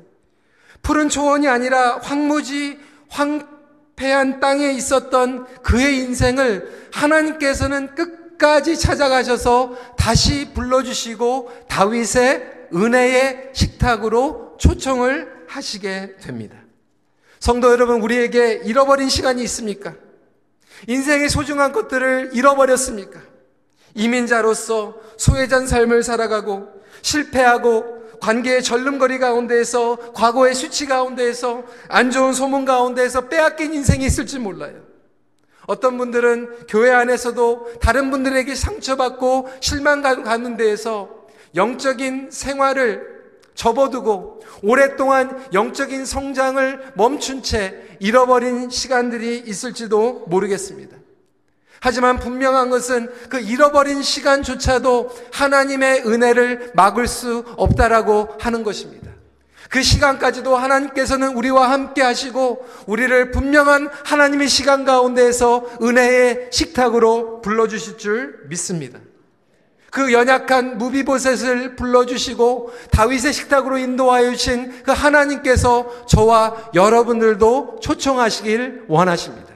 푸른 0.82 1.08
초원이 1.08 1.48
아니라 1.48 1.98
황무지, 1.98 2.78
황 3.08 3.57
폐한 3.98 4.38
땅에 4.38 4.70
있었던 4.70 5.62
그의 5.62 5.98
인생을 5.98 6.88
하나님께서는 6.92 7.96
끝까지 7.96 8.78
찾아가셔서 8.78 9.76
다시 9.96 10.52
불러주시고 10.54 11.66
다윗의 11.68 12.68
은혜의 12.72 13.50
식탁으로 13.52 14.56
초청을 14.58 15.46
하시게 15.48 16.16
됩니다. 16.20 16.56
성도 17.40 17.72
여러분, 17.72 18.00
우리에게 18.00 18.60
잃어버린 18.64 19.08
시간이 19.08 19.42
있습니까? 19.42 19.94
인생의 20.86 21.28
소중한 21.28 21.72
것들을 21.72 22.30
잃어버렸습니까? 22.34 23.20
이민자로서 23.94 24.96
소외전 25.16 25.66
삶을 25.66 26.04
살아가고 26.04 26.68
실패하고 27.02 27.97
관계의 28.20 28.62
절름거리 28.62 29.18
가운데에서 29.18 30.12
과거의 30.12 30.54
수치 30.54 30.86
가운데에서 30.86 31.64
안 31.88 32.10
좋은 32.10 32.32
소문 32.32 32.64
가운데에서 32.64 33.28
빼앗긴 33.28 33.74
인생이 33.74 34.04
있을지 34.04 34.38
몰라요. 34.38 34.88
어떤 35.66 35.98
분들은 35.98 36.66
교회 36.68 36.90
안에서도 36.90 37.78
다른 37.80 38.10
분들에게 38.10 38.54
상처받고 38.54 39.48
실망 39.60 40.00
가는 40.02 40.56
데에서 40.56 41.10
영적인 41.54 42.30
생활을 42.30 43.18
접어두고 43.54 44.40
오랫동안 44.62 45.46
영적인 45.52 46.06
성장을 46.06 46.92
멈춘 46.94 47.42
채 47.42 47.74
잃어버린 48.00 48.70
시간들이 48.70 49.42
있을지도 49.44 50.24
모르겠습니다. 50.28 50.96
하지만 51.80 52.18
분명한 52.18 52.70
것은 52.70 53.10
그 53.28 53.40
잃어버린 53.40 54.02
시간조차도 54.02 55.10
하나님의 55.32 56.02
은혜를 56.06 56.72
막을 56.74 57.06
수 57.06 57.44
없다라고 57.56 58.36
하는 58.38 58.62
것입니다. 58.62 59.08
그 59.68 59.82
시간까지도 59.82 60.56
하나님께서는 60.56 61.36
우리와 61.36 61.70
함께 61.70 62.02
하시고 62.02 62.66
우리를 62.86 63.30
분명한 63.30 63.90
하나님의 64.04 64.48
시간 64.48 64.84
가운데에서 64.84 65.66
은혜의 65.82 66.48
식탁으로 66.50 67.42
불러주실 67.42 67.98
줄 67.98 68.40
믿습니다. 68.48 68.98
그 69.90 70.12
연약한 70.12 70.78
무비보셋을 70.78 71.76
불러주시고 71.76 72.72
다윗의 72.90 73.32
식탁으로 73.32 73.78
인도하여 73.78 74.32
주신 74.32 74.82
그 74.82 74.92
하나님께서 74.92 76.06
저와 76.06 76.70
여러분들도 76.74 77.78
초청하시길 77.80 78.84
원하십니다. 78.88 79.47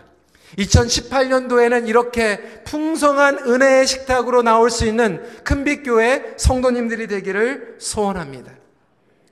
2018년도에는 0.58 1.88
이렇게 1.88 2.38
풍성한 2.64 3.38
은혜의 3.46 3.86
식탁으로 3.86 4.42
나올 4.42 4.70
수 4.70 4.86
있는 4.86 5.22
큰빛교회 5.44 6.34
성도님들이 6.36 7.06
되기를 7.06 7.76
소원합니다. 7.78 8.52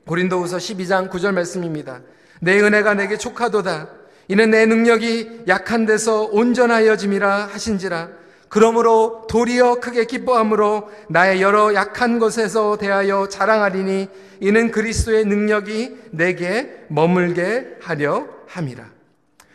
고린도후서 0.07 0.57
12장 0.57 1.09
9절 1.09 1.33
말씀입니다. 1.33 2.01
내 2.41 2.59
은혜가 2.59 2.95
내게 2.95 3.17
촉하도다. 3.17 3.89
이는 4.27 4.49
내 4.49 4.65
능력이 4.65 5.43
약한 5.47 5.85
데서 5.85 6.23
온전하여짐이라 6.23 7.47
하신지라. 7.47 8.09
그러므로 8.49 9.25
도리어 9.29 9.75
크게 9.75 10.05
기뻐함으로 10.05 10.89
나의 11.07 11.41
여러 11.41 11.73
약한 11.73 12.19
것에서 12.19 12.77
대하여 12.77 13.29
자랑하리니 13.29 14.09
이는 14.41 14.71
그리스도의 14.71 15.25
능력이 15.25 15.97
내게 16.11 16.83
머물게 16.89 17.77
하려 17.79 18.27
함이라. 18.47 19.00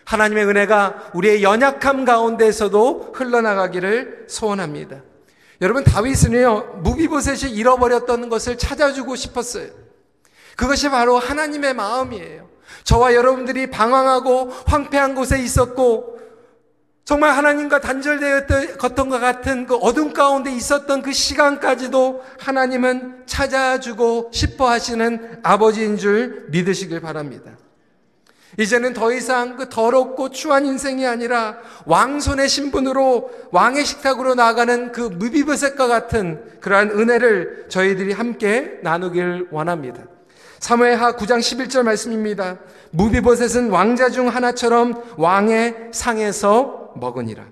하나님의 0.07 0.47
은혜가 0.47 1.11
우리의 1.15 1.43
연약함 1.43 2.05
가운데서도 2.05 3.13
흘러나가기를 3.15 4.27
소원합니다. 4.29 5.03
여러분 5.61 5.85
다윗은요 5.85 6.81
무비보셋이 6.83 7.53
잃어버렸던 7.53 8.29
것을 8.29 8.57
찾아주고 8.57 9.17
싶었어요. 9.17 9.69
그것이 10.57 10.89
바로 10.89 11.19
하나님의 11.19 11.75
마음이에요. 11.75 12.49
저와 12.85 13.15
여러분들이 13.15 13.69
방황하고 13.69 14.51
황폐한 14.67 15.15
곳에 15.15 15.41
있었고 15.43 16.17
정말 17.05 17.37
하나님과 17.37 17.81
단절되었던 17.81 19.09
것 19.09 19.21
같은 19.21 19.67
그 19.67 19.77
어둠 19.77 20.13
가운데 20.13 20.53
있었던 20.53 21.03
그 21.03 21.13
시간까지도 21.13 22.23
하나님은 22.41 23.27
찾아주고 23.27 24.31
싶어 24.33 24.69
하시는 24.69 25.41
아버지인 25.43 25.99
줄 25.99 26.47
믿으시길 26.51 27.01
바랍니다. 27.01 27.53
이제는 28.59 28.95
더 28.95 29.13
이상 29.13 29.57
그 29.57 29.69
더럽고 29.69 30.31
추한 30.31 30.65
인생이 30.65 31.07
아니라 31.07 31.59
왕손의 31.85 32.49
신분으로 32.49 33.31
왕의 33.51 33.85
식탁으로 33.85 34.35
나가는 34.35 34.93
그 34.93 35.01
무비브셋과 35.01 35.87
같은 35.87 36.43
그러한 36.61 36.91
은혜를 36.91 37.67
저희들이 37.69 38.13
함께 38.13 38.79
나누길 38.83 39.49
원합니다. 39.51 40.05
사무엘하 40.59 41.17
9장 41.17 41.39
11절 41.39 41.83
말씀입니다. 41.83 42.57
무비보셋은 42.91 43.71
왕자 43.71 44.09
중 44.09 44.29
하나처럼 44.29 45.03
왕의 45.19 45.91
상에서 45.93 46.93
먹으니라. 46.97 47.45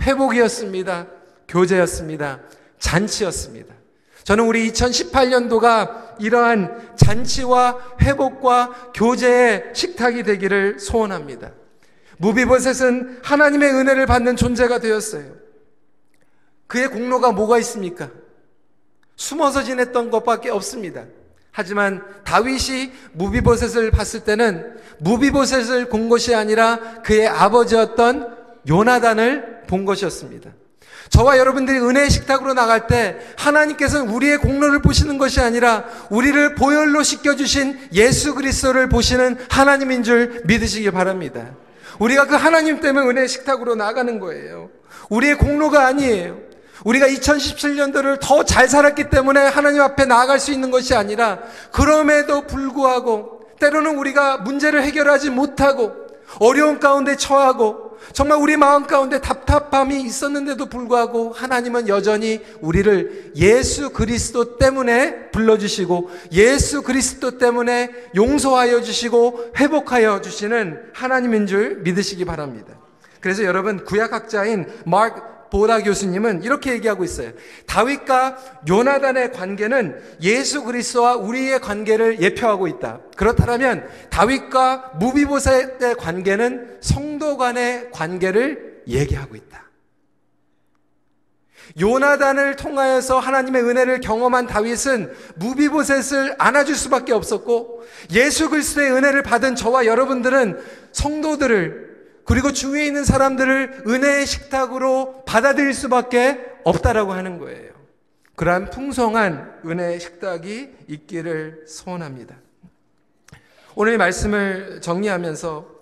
회복이었습니다. 0.00 1.06
교제였습니다. 1.48 2.40
잔치였습니다. 2.78 3.74
저는 4.24 4.44
우리 4.44 4.70
2018년도가 4.72 6.05
이러한 6.18 6.96
잔치와 6.96 7.96
회복과 8.02 8.92
교제의 8.94 9.70
식탁이 9.74 10.22
되기를 10.22 10.78
소원합니다. 10.78 11.52
무비보셋은 12.18 13.20
하나님의 13.22 13.72
은혜를 13.72 14.06
받는 14.06 14.36
존재가 14.36 14.78
되었어요. 14.78 15.34
그의 16.66 16.88
공로가 16.88 17.32
뭐가 17.32 17.58
있습니까? 17.58 18.10
숨어서 19.16 19.62
지냈던 19.62 20.10
것밖에 20.10 20.50
없습니다. 20.50 21.04
하지만 21.52 22.04
다윗이 22.24 22.92
무비보셋을 23.12 23.90
봤을 23.90 24.24
때는 24.24 24.76
무비보셋을 24.98 25.88
본 25.88 26.08
것이 26.08 26.34
아니라 26.34 27.00
그의 27.02 27.26
아버지였던 27.26 28.36
요나단을 28.68 29.62
본 29.66 29.84
것이었습니다. 29.84 30.50
저와 31.10 31.38
여러분들이 31.38 31.78
은혜의 31.78 32.10
식탁으로 32.10 32.54
나갈 32.54 32.86
때 32.86 33.16
하나님께서는 33.36 34.08
우리의 34.08 34.38
공로를 34.38 34.80
보시는 34.80 35.18
것이 35.18 35.40
아니라 35.40 35.84
우리를 36.10 36.54
보혈로 36.54 37.02
씻겨주신 37.02 37.88
예수 37.92 38.34
그리스도를 38.34 38.88
보시는 38.88 39.38
하나님인 39.50 40.02
줄 40.02 40.42
믿으시기 40.44 40.90
바랍니다. 40.90 41.46
우리가 41.98 42.26
그 42.26 42.34
하나님 42.34 42.80
때문에 42.80 43.06
은혜의 43.08 43.28
식탁으로 43.28 43.74
나가는 43.74 44.18
거예요. 44.18 44.70
우리의 45.08 45.38
공로가 45.38 45.86
아니에요. 45.86 46.38
우리가 46.84 47.06
2017년도를 47.08 48.18
더 48.20 48.44
잘 48.44 48.68
살았기 48.68 49.10
때문에 49.10 49.40
하나님 49.40 49.80
앞에 49.80 50.04
나아갈 50.04 50.38
수 50.38 50.52
있는 50.52 50.70
것이 50.70 50.94
아니라 50.94 51.38
그럼에도 51.72 52.46
불구하고 52.46 53.40
때로는 53.58 53.96
우리가 53.98 54.38
문제를 54.38 54.82
해결하지 54.82 55.30
못하고 55.30 55.94
어려운 56.38 56.78
가운데 56.78 57.16
처하고 57.16 57.85
정말 58.12 58.38
우리 58.38 58.56
마음 58.56 58.86
가운데 58.86 59.20
답답함이 59.20 60.00
있었는데도 60.02 60.66
불구하고 60.66 61.32
하나님은 61.32 61.88
여전히 61.88 62.40
우리를 62.60 63.32
예수 63.36 63.90
그리스도 63.90 64.58
때문에 64.58 65.30
불러주시고 65.30 66.10
예수 66.32 66.82
그리스도 66.82 67.38
때문에 67.38 67.90
용서하여 68.14 68.82
주시고 68.82 69.52
회복하여 69.56 70.20
주시는 70.20 70.90
하나님인 70.92 71.46
줄 71.46 71.76
믿으시기 71.82 72.24
바랍니다. 72.24 72.74
그래서 73.20 73.44
여러분 73.44 73.84
구약학자인 73.84 74.66
마크 74.84 75.35
보다 75.58 75.82
교수님은 75.82 76.42
이렇게 76.42 76.72
얘기하고 76.72 77.04
있어요. 77.04 77.32
다윗과 77.66 78.38
요나단의 78.68 79.32
관계는 79.32 80.00
예수 80.22 80.62
그리스도와 80.64 81.16
우리의 81.16 81.60
관계를 81.60 82.20
예표하고 82.20 82.66
있다. 82.68 83.00
그렇다면 83.16 83.88
다윗과 84.10 84.92
무비보셋의 84.98 85.96
관계는 85.98 86.78
성도 86.80 87.36
간의 87.36 87.90
관계를 87.92 88.82
얘기하고 88.88 89.36
있다. 89.36 89.64
요나단을 91.80 92.56
통하여서 92.56 93.18
하나님의 93.18 93.62
은혜를 93.62 94.00
경험한 94.00 94.46
다윗은 94.46 95.12
무비보셋을 95.36 96.36
안아줄 96.38 96.74
수밖에 96.74 97.12
없었고 97.12 97.84
예수 98.12 98.48
그리스도의 98.48 98.92
은혜를 98.92 99.22
받은 99.22 99.56
저와 99.56 99.86
여러분들은 99.86 100.58
성도들을 100.92 101.85
그리고 102.26 102.52
주위에 102.52 102.84
있는 102.84 103.04
사람들을 103.04 103.84
은혜의 103.86 104.26
식탁으로 104.26 105.22
받아들일 105.26 105.72
수밖에 105.72 106.44
없다라고 106.64 107.12
하는 107.12 107.38
거예요. 107.38 107.70
그러한 108.34 108.70
풍성한 108.70 109.60
은혜의 109.64 110.00
식탁이 110.00 110.70
있기를 110.88 111.64
소원합니다. 111.68 112.34
오늘 113.76 113.96
말씀을 113.96 114.80
정리하면서 114.80 115.76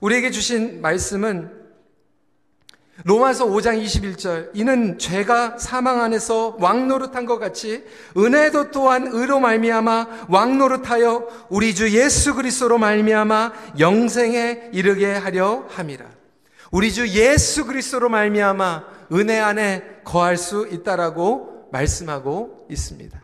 우리에게 0.00 0.30
주신 0.30 0.80
말씀은 0.80 1.50
로마서 3.04 3.46
5장 3.46 3.82
21절 3.82 4.50
이는 4.54 4.98
죄가 4.98 5.58
사망 5.58 6.00
안에서 6.02 6.56
왕노릇한 6.58 7.26
것 7.26 7.38
같이 7.38 7.84
은혜도 8.16 8.70
또한 8.72 9.08
의로 9.12 9.38
말미암아 9.38 10.26
왕노릇하여 10.28 11.46
우리 11.48 11.74
주 11.74 11.96
예수 11.96 12.34
그리스도로 12.34 12.78
말미암아 12.78 13.52
영생에 13.78 14.70
이르게 14.72 15.12
하려 15.12 15.66
함이라. 15.68 16.06
우리 16.72 16.92
주 16.92 17.08
예수 17.08 17.64
그리스도로 17.66 18.08
말미암아 18.08 18.84
은혜 19.12 19.38
안에 19.38 20.00
거할 20.04 20.36
수 20.36 20.68
있다라고 20.70 21.68
말씀하고 21.70 22.66
있습니다. 22.68 23.22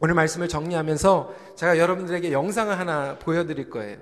오늘 0.00 0.14
말씀을 0.14 0.48
정리하면서 0.48 1.34
제가 1.56 1.78
여러분들에게 1.78 2.32
영상을 2.32 2.76
하나 2.78 3.16
보여드릴 3.18 3.68
거예요. 3.68 3.98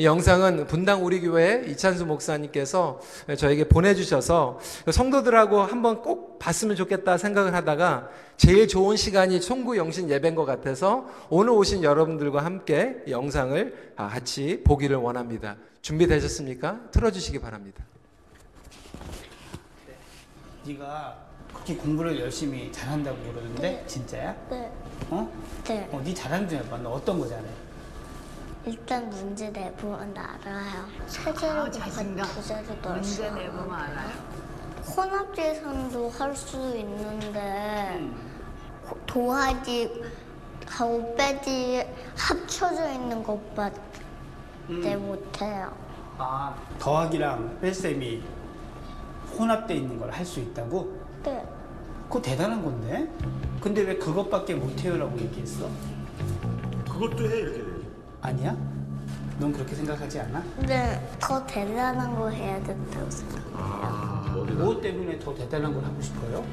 이 0.00 0.06
영상은 0.06 0.66
분당 0.66 1.04
우리 1.04 1.20
교회 1.20 1.62
이찬수 1.68 2.06
목사님께서 2.06 3.02
저에게 3.36 3.68
보내주셔서 3.68 4.58
성도들하고 4.90 5.60
한번 5.60 6.00
꼭 6.00 6.38
봤으면 6.38 6.74
좋겠다 6.74 7.18
생각을 7.18 7.52
하다가 7.52 8.08
제일 8.38 8.66
좋은 8.66 8.96
시간이 8.96 9.42
총구 9.42 9.76
영신 9.76 10.08
예배인 10.08 10.34
것 10.34 10.46
같아서 10.46 11.04
오늘 11.28 11.52
오신 11.52 11.82
여러분들과 11.82 12.42
함께 12.42 13.02
영상을 13.10 13.92
같이 13.94 14.62
보기를 14.64 14.96
원합니다. 14.96 15.56
준비되셨습니까? 15.82 16.80
틀어주시기 16.92 17.38
바랍니다. 17.38 17.84
네. 19.86 20.72
네가 20.72 21.18
그렇게 21.52 21.76
공부를 21.76 22.18
열심히 22.18 22.72
잘한다고 22.72 23.18
그러는데 23.18 23.60
네. 23.60 23.84
진짜야? 23.86 24.34
네. 24.48 24.72
어? 25.10 25.30
네. 25.64 25.86
어, 25.92 26.00
네 26.02 26.14
잘하는 26.14 26.48
중 26.48 26.58
해봐. 26.60 26.78
너 26.78 26.88
어떤 26.88 27.18
거 27.18 27.28
잘해? 27.28 27.44
일단 28.66 29.08
문제 29.08 29.48
내부는 29.50 30.14
알아요. 30.16 30.84
세제로 31.06 31.62
아, 31.62 31.70
자신감. 31.70 32.26
두제로도 32.28 32.90
문제 32.90 33.30
내보면 33.30 33.72
알아요? 33.74 34.10
혼합 34.96 35.32
계산도 35.34 36.10
할 36.10 36.34
수 36.36 36.56
있는데 36.76 37.96
음. 38.00 38.30
도화지 39.06 40.02
하고 40.66 41.14
빼지 41.16 41.86
합쳐져 42.16 42.90
있는 42.92 43.22
것밖에 43.22 43.78
음. 44.70 45.06
못해요. 45.06 45.72
아 46.18 46.54
더하기랑 46.78 47.58
뺄셈이 47.60 48.22
혼합돼 49.38 49.74
있는 49.74 49.98
걸 49.98 50.10
할 50.10 50.24
수 50.26 50.40
있다고? 50.40 50.98
네. 51.24 51.46
그거 52.08 52.20
대단한 52.20 52.62
건데? 52.62 53.08
근데 53.60 53.82
왜 53.82 53.96
그것밖에 53.96 54.54
못해요라고 54.54 55.18
얘기했어? 55.18 55.68
그것도 56.90 57.30
해 57.30 57.36
이렇게 57.38 57.58
돼. 57.64 57.69
아니야? 58.22 58.56
넌 59.38 59.52
그렇게 59.52 59.74
생각하지 59.74 60.20
않아? 60.20 60.42
근데 60.56 61.16
더 61.18 61.44
대단한 61.46 62.14
거 62.14 62.28
해야 62.28 62.62
된다고 62.62 63.10
생각. 63.10 63.40
뭐 64.58 64.80
때문에 64.80 65.18
더 65.18 65.34
대단한 65.34 65.72
걸 65.72 65.82
하고 65.84 66.00
싶어요? 66.00 66.44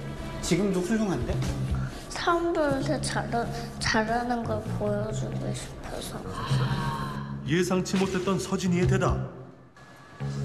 지금도 0.41 0.79
훌륭한데? 0.79 1.37
사람들한테 2.09 3.01
잘하, 3.01 3.45
잘하는 3.79 4.43
걸 4.43 4.61
보여주고 4.79 5.53
싶어서. 5.53 6.19
예상치 7.45 7.97
못했던 7.97 8.39
서진이의 8.39 8.87
대답. 8.87 9.29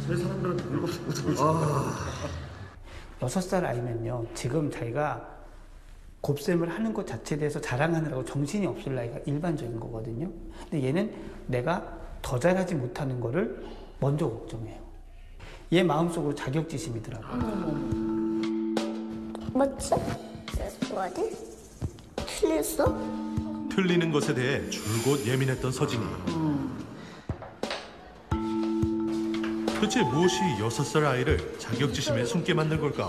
왜 0.08 0.16
사람들한테 0.16 0.64
물고 0.64 0.88
여섯 3.22 3.40
살 3.40 3.64
아이면요 3.64 4.26
지금 4.35 4.70
자기가 4.70 5.24
곱셈을 6.22 6.70
하는 6.70 6.94
것 6.94 7.06
자체에 7.06 7.37
대해서 7.38 7.61
자랑하느라고 7.61 8.24
정신이 8.24 8.66
없을 8.66 8.94
나이가 8.94 9.18
일반적인 9.26 9.78
거거든요 9.78 10.30
근데 10.70 10.87
얘는 10.87 11.12
내가 11.48 11.98
더 12.22 12.38
잘하지 12.38 12.76
못하는 12.76 13.20
거를 13.20 13.62
먼저 14.00 14.28
걱정해요 14.30 14.80
얘 15.72 15.82
마음속으로 15.82 16.35
자격지심이더라고요 16.35 17.37
맞지? 19.52 19.94
뭐지? 20.92 21.37
틀렸어? 22.16 22.96
틀리는 23.70 24.11
것에 24.12 24.35
대해 24.35 24.68
줄곧 24.70 25.26
예민했던 25.26 25.72
서진이. 25.72 26.04
대체 29.80 30.02
무엇이 30.02 30.37
여섯 30.61 30.85
살 30.85 31.04
아이를 31.04 31.58
자격지심에 31.58 32.24
숨게 32.24 32.54
만든 32.54 32.80
걸까? 32.80 33.08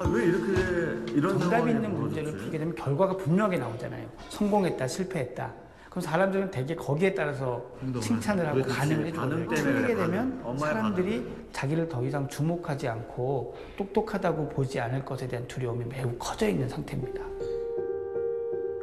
아, 0.00 0.08
왜 0.08 0.24
이렇게 0.24 1.12
이런 1.12 1.38
정답 1.38 1.50
상황에 1.50 1.72
있는 1.72 1.94
문제를 1.94 2.32
풀게 2.32 2.58
되면 2.58 2.74
결과가 2.74 3.16
분명하게 3.18 3.58
나오잖아요 3.58 4.08
성공했다 4.30 4.88
실패했다 4.88 5.52
그럼 5.90 6.00
사람들은 6.02 6.50
되게 6.50 6.74
거기에 6.74 7.14
따라서 7.14 7.62
칭찬을 8.00 8.46
하고. 8.46 8.62
반응을 8.62 9.12
때문에 9.12 9.46
틀리게 9.54 9.94
되면 9.96 10.40
반응. 10.42 10.58
사람들이 10.58 11.26
자기를 11.52 11.88
더 11.88 12.02
이상 12.04 12.28
주목하지 12.28 12.88
않고 12.88 13.56
똑똑하다고 13.76 14.48
보지 14.50 14.80
않을 14.80 15.04
것에 15.04 15.26
대한 15.28 15.46
두려움이 15.48 15.84
매우 15.86 16.12
커져 16.18 16.48
있는 16.48 16.68
상태입니다 16.68 17.20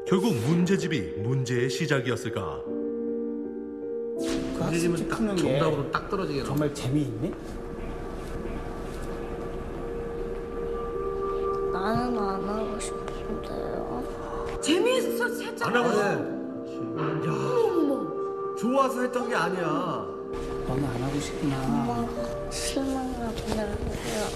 결국 0.05 0.35
문제집이 0.35 1.21
문제의 1.23 1.69
시작이었을까? 1.69 2.61
그 2.65 4.63
문제집은 4.63 4.91
학습지 4.91 5.09
딱 5.09 5.17
푸는 5.17 5.35
게 5.35 5.41
정답으로 5.41 5.91
딱 5.91 6.09
떨어지게. 6.09 6.43
정말 6.43 6.73
재미있니? 6.73 7.33
나는 11.77 12.17
안 12.17 12.49
하고 12.49 12.79
싶은데요. 12.79 14.03
재미있어 14.61 15.29
살짝 15.29 15.67
안 15.67 15.75
하고 15.75 15.89
야, 15.99 17.27
좋아서 18.57 19.01
했던 19.01 19.29
게 19.29 19.35
아니야. 19.35 19.61
너는 20.67 20.83
안 20.85 21.03
하고 21.03 21.19
싶구나 21.19 21.55
엄마가 21.63 22.49
실망한다고요. 22.51 24.27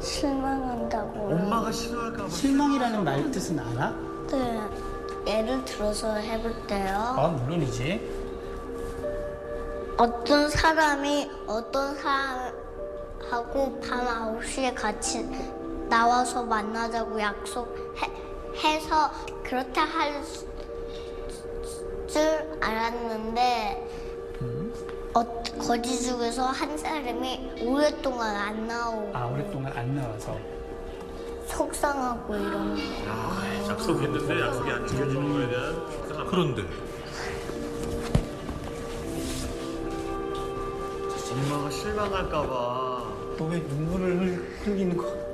실망한다고요. 0.00 1.36
엄마가 1.36 1.70
싫어할까 1.70 2.22
봐. 2.22 2.28
실망이라는 2.30 3.04
말 3.04 3.30
뜻은 3.30 3.58
알아? 3.58 3.94
네. 4.30 4.60
예를 5.26 5.62
들어서 5.66 6.14
해볼 6.14 6.66
때요. 6.66 6.96
아 6.96 7.28
물론이지 7.28 8.24
어떤 9.98 10.48
사람이 10.48 11.30
어떤 11.46 11.94
사람하고 11.94 13.80
밤 13.80 14.38
9시에 14.40 14.74
같이 14.74 15.28
나와서 15.98 16.42
만나자고 16.42 17.20
약속해서 17.20 17.70
그렇게 19.44 19.78
할줄 19.78 20.26
알았는데 22.60 23.88
어, 25.14 25.42
거지 25.56 26.02
중에서 26.02 26.46
한 26.46 26.76
사람이 26.76 27.62
오랫동안 27.64 28.34
안 28.34 28.66
나오고 28.66 29.16
아 29.16 29.26
오랫동안 29.26 29.72
안 29.72 29.94
나와서 29.94 30.36
속상하고 31.46 32.34
이런 32.34 32.74
거. 32.74 32.80
약속했는데 33.70 34.40
약속이 34.40 34.70
안 34.72 34.84
지켜지는 34.88 35.32
거에 35.32 35.48
대한 35.48 36.26
그런데 36.28 36.62
엄마가 41.30 41.70
실망할까 41.70 42.42
봐. 42.48 43.04
너 43.38 43.44
왜 43.46 43.58
눈물을 43.60 44.18
흘- 44.20 44.48
흘리는 44.64 44.96
거 44.96 45.33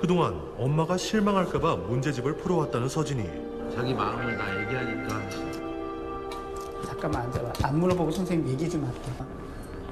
그동안 0.00 0.40
엄마가 0.56 0.96
실망할까봐 0.96 1.76
문제집을 1.76 2.36
풀어왔다는 2.36 2.88
서진이. 2.88 3.24
자기 3.74 3.92
마음을 3.94 4.36
나 4.36 4.60
얘기하니까. 4.60 5.20
잠깐만 6.86 7.22
앉아봐. 7.22 7.52
안 7.64 7.78
물어보고 7.80 8.10
선생님 8.10 8.48
얘기 8.52 8.68
좀 8.68 8.84
할게. 8.84 8.98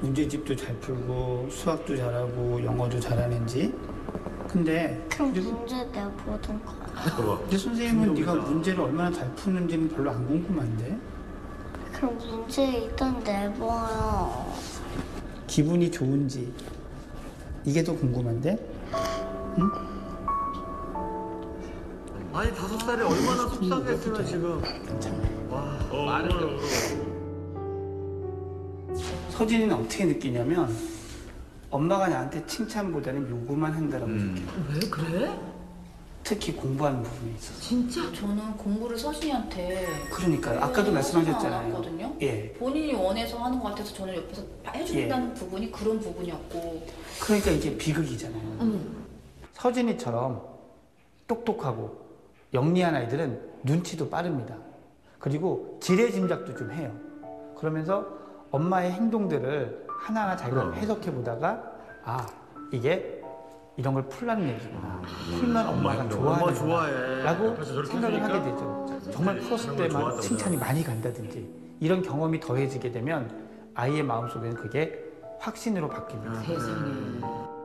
문제집도 0.01 0.55
잘 0.55 0.75
풀고 0.75 1.47
수학도 1.51 1.95
잘하고 1.97 2.63
영어도 2.63 2.99
잘하는지. 2.99 3.73
근데 4.47 5.05
그럼 5.09 5.33
문제 5.33 5.75
내보던 5.85 6.61
거. 6.63 7.37
근데 7.39 7.57
선생님은 7.57 8.13
네가 8.13 8.35
문제를 8.35 8.79
얼마나 8.81 9.11
잘 9.11 9.29
푸는지는 9.35 9.89
별로 9.89 10.11
안 10.11 10.25
궁금한데? 10.25 10.97
그럼 11.93 12.17
문제 12.17 12.63
일단 12.65 13.19
내봐요. 13.23 14.53
기분이 15.47 15.91
좋은지. 15.91 16.53
이게 17.65 17.83
더 17.83 17.93
궁금한데 17.93 18.57
아니 22.37 22.53
다섯 22.53 22.77
살에 22.77 23.03
얼마나 23.03 23.49
속상했으면 23.49 24.23
지금. 25.01 25.49
와 25.49 25.75
말을 26.05 26.59
서진이는 29.31 29.73
어떻게 29.73 30.05
느끼냐면 30.05 30.71
엄마가 31.71 32.07
나한테 32.07 32.45
칭찬보다는 32.45 33.27
요구만 33.27 33.73
한다라고 33.73 34.11
느껴요. 34.11 34.45
왜 34.71 34.79
그래? 34.87 35.39
특히 36.23 36.53
공부하는 36.53 37.01
부분에 37.01 37.31
있어서. 37.37 37.59
진짜? 37.59 38.01
저는 38.13 38.55
공부를 38.55 38.95
서진이한테 38.99 39.87
그러니까요. 40.11 40.59
아까도 40.59 40.91
말씀하셨잖아요. 40.91 41.73
거든요. 41.73 42.15
예 42.21 42.51
본인이 42.53 42.93
원해서 42.93 43.43
하는 43.43 43.57
것 43.59 43.69
같아서 43.69 43.91
저는 43.95 44.15
옆에서 44.15 44.43
해준다는 44.75 45.33
부분이 45.33 45.71
그런 45.71 45.99
부분이었고. 45.99 46.85
그러니까 47.19 47.49
이게 47.49 47.75
비극이잖아요. 47.75 48.57
음. 48.61 49.05
서진이처럼 49.53 50.39
똑똑하고 51.27 52.06
영리한 52.57 52.95
아이들은 52.95 53.39
눈치도 53.63 54.09
빠릅니다. 54.09 54.55
그리고 55.19 55.77
지레 55.79 56.09
짐작도 56.09 56.55
좀 56.55 56.71
해요. 56.71 56.91
그러면서 57.55 58.05
엄마의 58.49 58.91
행동들을 58.93 59.85
하나하나 59.87 60.35
자기가 60.35 60.71
해석해 60.71 61.11
보다가 61.13 61.61
아 62.03 62.25
이게 62.71 63.21
이런 63.75 63.93
걸 63.93 64.03
풀라는 64.09 64.47
얘기구나. 64.49 65.01
풀면 65.39 65.67
엄마가 65.67 66.01
엄마 66.01 66.09
좋아하는 66.09 66.55
좋아해. 66.55 67.23
라고 67.23 67.63
생각을 67.63 68.23
하게 68.23 68.49
되죠. 68.49 68.87
정말 69.11 69.37
풀었을 69.39 69.75
때만 69.75 70.19
칭찬이 70.19 70.57
많이 70.57 70.83
간다든지 70.83 71.77
이런 71.79 72.01
경험이 72.01 72.39
더해지게 72.39 72.91
되면 72.91 73.29
아이의 73.75 74.01
마음속에는 74.01 74.55
그게 74.55 74.99
확신으로 75.39 75.89
바뀝니다. 75.89 76.43
세상에. 76.43 77.56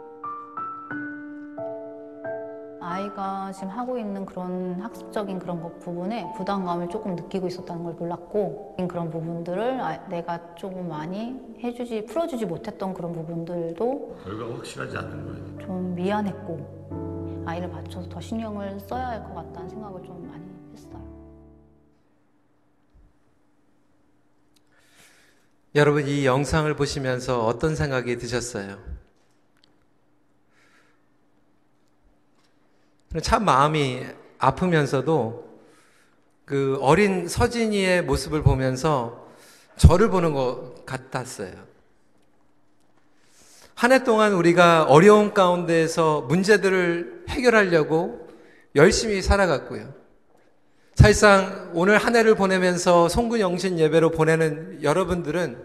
아이가 2.83 3.53
지금 3.53 3.69
하고 3.69 3.97
있는 3.97 4.27
그런 4.27 4.81
학습적인 4.81 5.39
그런 5.39 5.63
것 5.63 5.79
부분에 5.79 6.33
부담감을 6.37 6.89
조금 6.89 7.15
느끼고 7.15 7.47
있었다는 7.47 7.85
걸 7.85 7.95
몰랐고 7.95 8.77
그런 8.89 9.09
부분들을 9.11 9.81
아- 9.81 10.09
내가 10.09 10.55
조금 10.57 10.89
많이 10.89 11.41
해주지 11.63 12.07
풀어주지 12.07 12.47
못했던 12.47 12.93
그런 12.93 13.13
부분들도 13.13 14.17
결과가 14.25 14.55
확실하지 14.57 14.97
않는 14.99 15.27
거야. 15.27 15.67
좀 15.67 15.95
미안했고 15.95 17.45
아이를 17.47 17.69
맞춰서 17.69 18.09
더 18.09 18.21
신경을 18.21 18.81
써야 18.81 19.09
할 19.09 19.23
것 19.25 19.35
같다는 19.35 19.69
생각을 19.69 20.03
좀 20.03 20.29
많이 20.29 20.45
했어요. 20.73 21.01
여러분 25.75 26.07
이 26.07 26.27
영상을 26.27 26.75
보시면서 26.77 27.47
어떤 27.47 27.75
생각이 27.77 28.19
드셨어요? 28.19 28.77
참 33.21 33.45
마음이 33.45 34.05
아프면서도 34.39 35.53
그 36.45 36.79
어린 36.81 37.29
서진이의 37.29 38.03
모습을 38.05 38.43
보면서 38.43 39.27
저를 39.77 40.11
보는 40.11 40.33
것 40.33 40.85
같았어요. 40.87 41.53
한 43.75 43.93
해 43.93 44.05
동안 44.05 44.33
우리가 44.35 44.85
어려운 44.85 45.35
가운데에서 45.35 46.23
문제들을 46.23 47.25
해결하려고 47.29 48.29
열심히 48.77 49.21
살아갔고요. 49.23 49.93
사실상 50.95 51.71
오늘 51.75 51.99
한 51.99 52.15
해를 52.15 52.35
보내면서 52.35 53.09
송구 53.09 53.41
영신 53.41 53.79
예배로 53.79 54.11
보내는 54.11 54.83
여러분들은 54.83 55.59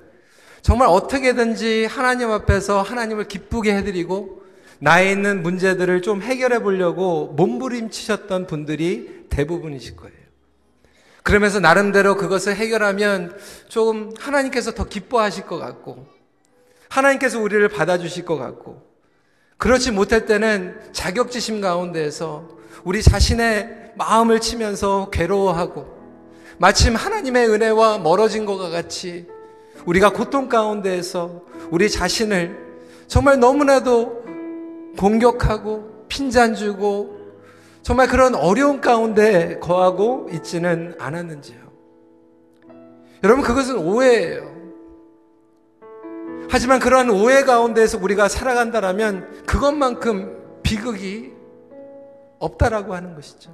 정말 0.62 0.88
어떻게든지 0.88 1.86
하나님 1.86 2.32
앞에서 2.32 2.82
하나님을 2.82 3.28
기쁘게 3.28 3.76
해드리고 3.76 4.42
나에 4.80 5.12
있는 5.12 5.42
문제들을 5.42 6.02
좀 6.02 6.22
해결해 6.22 6.60
보려고 6.60 7.34
몸부림치셨던 7.36 8.48
분들이 8.48 9.26
대부분이실 9.30 9.96
거예요. 9.96 10.18
그러면서 11.24 11.60
나름대로 11.60 12.16
그것을 12.16 12.56
해결하면 12.56 13.38
조금 13.68 14.14
하나님께서 14.18 14.74
더 14.74 14.86
기뻐하실 14.86 15.46
것 15.46 15.58
같고 15.58 16.08
하나님께서 16.90 17.40
우리를 17.40 17.68
받아주실 17.68 18.24
것 18.24 18.38
같고 18.38 18.82
그렇지 19.58 19.92
못할 19.92 20.26
때는 20.26 20.80
자격지심 20.94 21.60
가운데에서 21.60 22.58
우리 22.84 23.02
자신의 23.02 23.94
마음을 23.96 24.40
치면서 24.40 25.10
괴로워하고 25.12 25.98
마침 26.60 26.96
하나님의 26.96 27.50
은혜와 27.50 27.98
멀어진 27.98 28.46
것과 28.46 28.70
같이 28.70 29.28
우리가 29.86 30.14
고통 30.14 30.48
가운데에서 30.48 31.44
우리 31.72 31.90
자신을 31.90 32.58
정말 33.08 33.40
너무나도 33.40 34.27
공격하고 34.98 36.06
핀잔 36.08 36.56
주고 36.56 37.18
정말 37.82 38.08
그런 38.08 38.36
어려운 38.36 38.82
가운데 38.82 39.60
거하고 39.60 40.28
있지는 40.34 40.96
않았는지요. 41.00 41.58
여러분 43.24 43.44
그것은 43.44 43.78
오해예요. 43.78 44.58
하지만 46.50 46.80
그러한 46.80 47.10
오해 47.10 47.44
가운데에서 47.44 47.98
우리가 48.02 48.30
살아간다라면 48.30 49.46
그것만큼 49.46 50.62
비극이 50.64 51.34
없다라고 52.40 52.94
하는 52.94 53.16
것이죠. 53.16 53.54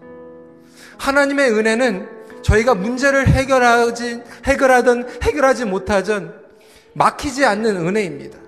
하나님의 0.98 1.52
은혜는 1.52 2.10
저희가 2.44 2.76
문제를 2.76 3.28
해결하지, 3.28 4.24
해결하든 4.46 5.22
해결하지 5.22 5.66
못하든 5.66 6.34
막히지 6.94 7.46
않는 7.46 7.78
은혜입니다. 7.78 8.43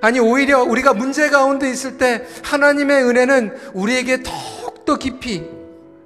아니, 0.00 0.20
오히려 0.20 0.62
우리가 0.62 0.94
문제 0.94 1.28
가운데 1.30 1.70
있을 1.70 1.98
때 1.98 2.26
하나님의 2.42 3.04
은혜는 3.04 3.56
우리에게 3.74 4.22
더욱더 4.22 4.96
깊이 4.96 5.44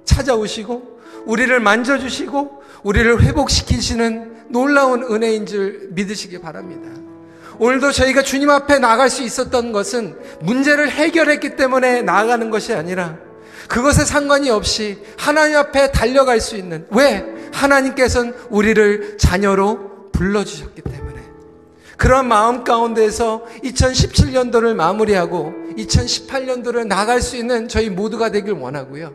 찾아오시고, 0.05 0.99
우리를 1.25 1.59
만져주시고, 1.59 2.61
우리를 2.83 3.21
회복시키시는 3.21 4.45
놀라운 4.49 5.03
은혜인 5.03 5.45
줄 5.45 5.89
믿으시기 5.91 6.39
바랍니다. 6.39 6.89
오늘도 7.59 7.91
저희가 7.91 8.23
주님 8.23 8.49
앞에 8.49 8.79
나갈 8.79 9.09
수 9.09 9.21
있었던 9.23 9.71
것은 9.71 10.17
문제를 10.41 10.89
해결했기 10.89 11.55
때문에 11.55 12.01
나아가는 12.01 12.49
것이 12.49 12.73
아니라 12.73 13.17
그것에 13.67 14.03
상관이 14.03 14.49
없이 14.49 14.97
하나님 15.17 15.57
앞에 15.57 15.91
달려갈 15.91 16.41
수 16.41 16.57
있는 16.57 16.85
왜 16.89 17.23
하나님께서는 17.53 18.33
우리를 18.49 19.17
자녀로 19.17 20.09
불러주셨기 20.11 20.81
때문에 20.81 21.10
그런 22.01 22.27
마음 22.27 22.63
가운데서 22.63 23.45
2017년도를 23.63 24.73
마무리하고 24.73 25.53
2018년도를 25.77 26.87
나갈 26.87 27.21
수 27.21 27.37
있는 27.37 27.67
저희 27.67 27.91
모두가 27.91 28.31
되길 28.31 28.53
원하고요. 28.53 29.13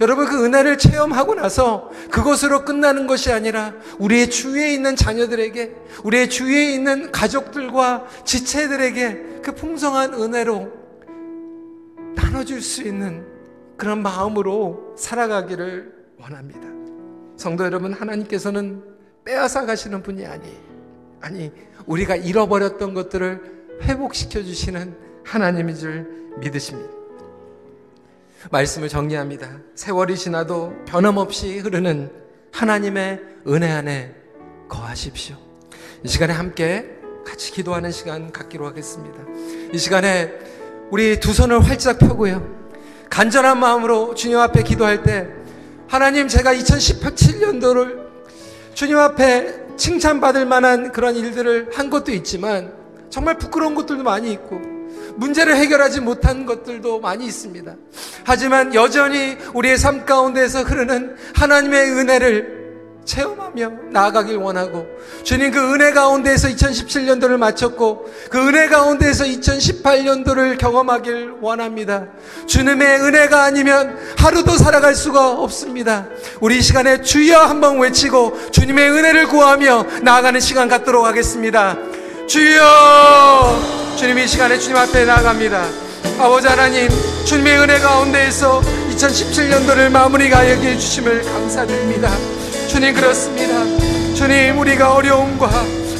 여러분 0.00 0.24
그 0.24 0.42
은혜를 0.42 0.78
체험하고 0.78 1.34
나서 1.34 1.90
그것으로 2.10 2.64
끝나는 2.64 3.06
것이 3.06 3.30
아니라 3.30 3.74
우리의 3.98 4.30
주위에 4.30 4.72
있는 4.72 4.96
자녀들에게 4.96 5.74
우리의 6.04 6.30
주위에 6.30 6.72
있는 6.72 7.12
가족들과 7.12 8.06
지체들에게 8.24 9.40
그 9.42 9.54
풍성한 9.54 10.14
은혜로 10.14 10.72
나눠줄 12.14 12.62
수 12.62 12.84
있는 12.84 13.26
그런 13.76 14.02
마음으로 14.02 14.94
살아가기를 14.96 15.92
원합니다. 16.18 16.60
성도 17.36 17.66
여러분 17.66 17.92
하나님께서는 17.92 18.82
빼앗아 19.26 19.66
가시는 19.66 20.02
분이 20.02 20.24
아니 20.24 20.64
아니 21.20 21.50
우리가 21.86 22.16
잃어버렸던 22.16 22.94
것들을 22.94 23.78
회복시켜 23.82 24.42
주시는 24.42 24.96
하나님인 25.24 25.76
줄 25.76 26.06
믿으십니다. 26.38 26.90
말씀을 28.50 28.88
정리합니다. 28.88 29.58
세월이 29.74 30.16
지나도 30.16 30.74
변함없이 30.86 31.58
흐르는 31.58 32.10
하나님의 32.52 33.20
은혜 33.48 33.70
안에 33.70 34.14
거하십시오. 34.68 35.36
이 36.02 36.08
시간에 36.08 36.32
함께 36.32 36.90
같이 37.24 37.52
기도하는 37.52 37.90
시간 37.90 38.30
갖기로 38.30 38.66
하겠습니다. 38.66 39.18
이 39.72 39.78
시간에 39.78 40.32
우리 40.90 41.18
두 41.18 41.32
손을 41.32 41.60
활짝 41.60 41.98
펴고요. 41.98 42.46
간절한 43.08 43.58
마음으로 43.58 44.14
주님 44.14 44.38
앞에 44.38 44.62
기도할 44.62 45.02
때 45.02 45.28
하나님 45.88 46.28
제가 46.28 46.54
2017년도를 46.54 48.04
주님 48.74 48.98
앞에 48.98 49.63
칭찬받을 49.76 50.46
만한 50.46 50.92
그런 50.92 51.16
일들을 51.16 51.70
한 51.72 51.90
것도 51.90 52.12
있지만 52.12 52.72
정말 53.10 53.38
부끄러운 53.38 53.74
것들도 53.74 54.02
많이 54.02 54.32
있고 54.32 54.60
문제를 55.16 55.56
해결하지 55.56 56.00
못한 56.00 56.46
것들도 56.46 57.00
많이 57.00 57.26
있습니다. 57.26 57.74
하지만 58.24 58.74
여전히 58.74 59.36
우리의 59.52 59.78
삶 59.78 60.04
가운데서 60.04 60.62
흐르는 60.62 61.16
하나님의 61.34 61.90
은혜를 61.92 62.63
체험하며 63.04 63.70
나아가길 63.90 64.36
원하고 64.36 64.86
주님 65.22 65.50
그 65.50 65.74
은혜 65.74 65.92
가운데에서 65.92 66.48
2017년도를 66.48 67.36
마쳤고 67.36 68.06
그 68.30 68.38
은혜 68.48 68.68
가운데에서 68.68 69.24
2018년도를 69.24 70.58
경험하길 70.58 71.34
원합니다. 71.40 72.06
주님의 72.46 73.00
은혜가 73.00 73.44
아니면 73.44 73.98
하루도 74.18 74.56
살아갈 74.56 74.94
수가 74.94 75.32
없습니다. 75.40 76.06
우리 76.40 76.58
이 76.58 76.62
시간에 76.62 77.00
주여 77.02 77.38
한번 77.38 77.78
외치고 77.78 78.50
주님의 78.50 78.90
은혜를 78.90 79.28
구하며 79.28 79.86
나아가는 80.02 80.38
시간 80.40 80.68
갖도록 80.68 81.04
하겠습니다. 81.04 81.76
주여 82.26 83.84
주님 83.96 84.18
이 84.18 84.26
시간에 84.26 84.58
주님 84.58 84.76
앞에 84.76 85.04
나아갑니다. 85.04 85.64
아버지 86.18 86.46
하나님 86.46 86.88
주님의 87.24 87.58
은혜 87.58 87.78
가운데에서 87.78 88.60
2017년도를 88.90 89.90
마무리 89.90 90.30
가 90.30 90.48
여기해 90.48 90.78
주심을 90.78 91.22
감사드립니다. 91.22 92.10
주님 92.68 92.94
그렇습니다. 92.94 93.54
주님 94.14 94.58
우리가 94.58 94.94
어려움과 94.94 95.48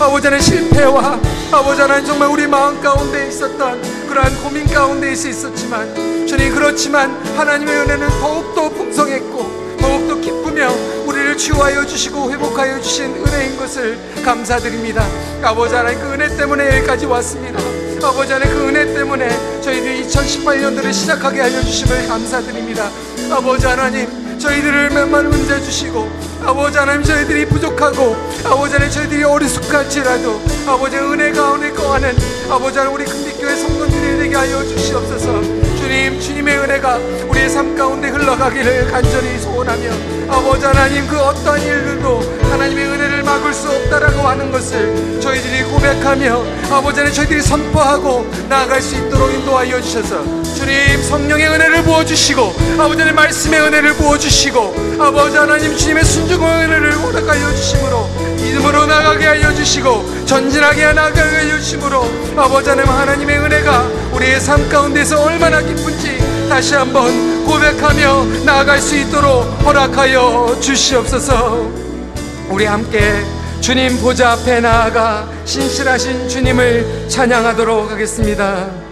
아버지 0.01 0.27
하나님 0.27 0.41
실패와 0.41 1.21
아버지 1.53 1.81
하나님 1.81 2.07
정말 2.07 2.29
우리 2.29 2.47
마음 2.47 2.81
가운데 2.81 3.29
있었던 3.29 4.09
그러한 4.09 4.43
고민 4.43 4.67
가운데 4.67 5.13
있었지만 5.13 6.27
주님 6.27 6.55
그렇지만 6.55 7.11
하나님의 7.37 7.75
은혜는 7.81 8.09
더욱더 8.21 8.69
풍성했고 8.71 9.77
더욱더 9.81 10.17
기쁘며 10.21 10.73
우리를 11.07 11.37
치유하여 11.37 11.87
주시고 11.87 12.33
회복하여 12.33 12.81
주신 12.81 13.15
은혜인 13.15 13.57
것을 13.57 13.99
감사드립니다. 14.25 15.07
아버지 15.43 15.75
하나님 15.75 16.01
그 16.01 16.13
은혜 16.13 16.37
때문에 16.37 16.77
여기까지 16.79 17.07
왔습니다. 17.07 17.59
아버지 18.07 18.33
하나님 18.33 18.55
그 18.55 18.69
은혜 18.69 18.93
때문에 18.93 19.61
저희들이 19.61 20.07
2018년도를 20.07 20.93
시작하게 20.93 21.41
하여 21.41 21.61
주심을 21.61 22.09
감사드립니다. 22.09 22.91
아버지 23.31 23.67
하나님 23.67 24.24
저희들을 24.39 24.91
몇만 24.91 25.31
문제 25.31 25.61
주시고 25.61 26.11
아버지 26.45 26.77
하나님 26.79 27.03
저희들이 27.03 27.47
부족하고 27.47 28.17
아버지 28.45 28.75
하나님 28.75 28.93
저희들이 28.93 29.25
어리숙할지라도 29.25 30.41
아버지 30.67 30.97
은혜 30.97 31.33
가운데 31.33 31.71
거하는 31.71 32.15
아버지 32.51 32.79
하나님 32.79 32.97
우리 32.97 33.05
금빛교회 33.05 33.57
성도들이 33.57 34.19
되게 34.19 34.35
하여 34.37 34.63
주시옵소서. 34.65 35.65
주님 35.77 36.19
주님의 36.19 36.59
은혜가 36.59 36.97
우리의 37.29 37.49
삶 37.49 37.77
가운데 37.77 38.09
흘러가기를 38.09 38.91
간절히 38.91 39.39
소원하며 39.39 39.91
아버지 40.31 40.65
하나님 40.65 41.07
그 41.07 41.19
어떠한 41.19 41.61
일들도 41.61 42.21
하나님의 42.51 42.87
은혜를 42.87 43.14
막을 43.25 43.53
수 43.53 43.71
없다라고 43.71 44.21
하는 44.21 44.53
것을 44.53 45.21
저희들이 45.21 45.65
고백하며 45.65 46.45
아버지 46.71 46.99
하나님 46.99 47.13
저희들이 47.13 47.43
선포하고 47.43 48.31
나아갈 48.49 48.81
수 48.81 48.95
있도록 48.97 49.33
인도하여 49.33 49.81
주셔서 49.81 50.23
주님 50.55 51.03
성령의 51.03 51.49
은혜를 51.49 51.83
부어주시고 51.83 52.55
아버지 52.79 52.99
하나님 53.01 53.17
말씀의 53.17 53.61
은혜를 53.61 53.95
부어주시고 53.95 54.99
아버지 55.01 55.37
하나님 55.37 55.77
주님의 55.77 56.05
순종의 56.05 56.65
은혜를 56.65 56.93
허락하여 56.99 57.55
주심으로 57.55 58.09
믿음으로 58.37 58.87
나가게 58.87 59.27
하여 59.27 59.55
주시고 59.55 60.27
전진하게 60.27 60.93
나가게 60.93 61.21
하여 61.21 61.59
주심으로 61.59 62.05
아버지 62.37 62.69
하나님 62.69 62.91
하나님의 62.91 63.39
은혜가 63.39 63.83
우리의 64.13 64.41
삶 64.41 64.69
가운데서 64.69 65.23
얼마나 65.23 65.61
기쁜지 65.61 66.47
다시 66.49 66.75
한번 66.75 67.45
고백하며 67.47 68.45
나아갈 68.45 68.81
수 68.81 68.97
있도록 68.97 69.45
허락하여 69.65 70.59
주시옵소서 70.61 71.84
우리 72.51 72.67
함께 72.67 73.01
주님 73.61 73.99
보좌 74.01 74.33
앞에 74.33 74.61
나아가 74.61 75.29
신실하신 75.45 76.29
주님을 76.29 77.09
찬양하도록 77.09 77.91
하겠습니다. 77.91 78.84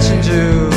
신실 0.00 0.73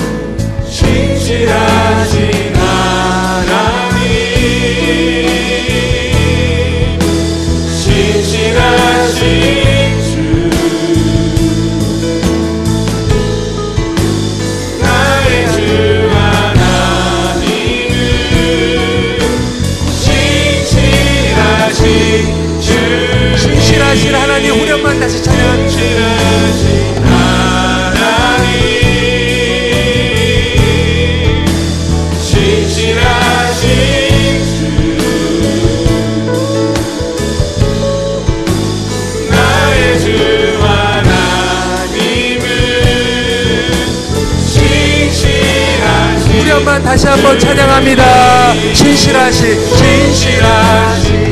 한번 47.18 47.40
찬양합니다. 47.40 48.54
신실하신 48.74 49.60
신실하신 49.76 51.27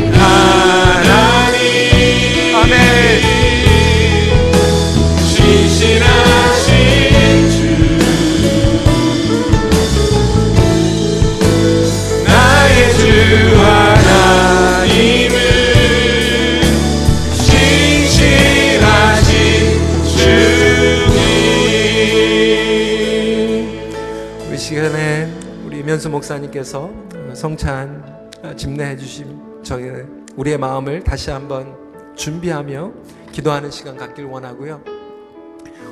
목사님께서 26.25 26.91
성찬 27.35 28.31
집례해 28.57 28.97
주신 28.97 29.61
저희 29.63 29.89
우리의 30.35 30.57
마음을 30.57 31.03
다시 31.03 31.29
한번 31.29 31.77
준비하며 32.15 32.91
기도하는 33.31 33.69
시간 33.69 33.95
갖길 33.95 34.25
원하고요. 34.25 34.81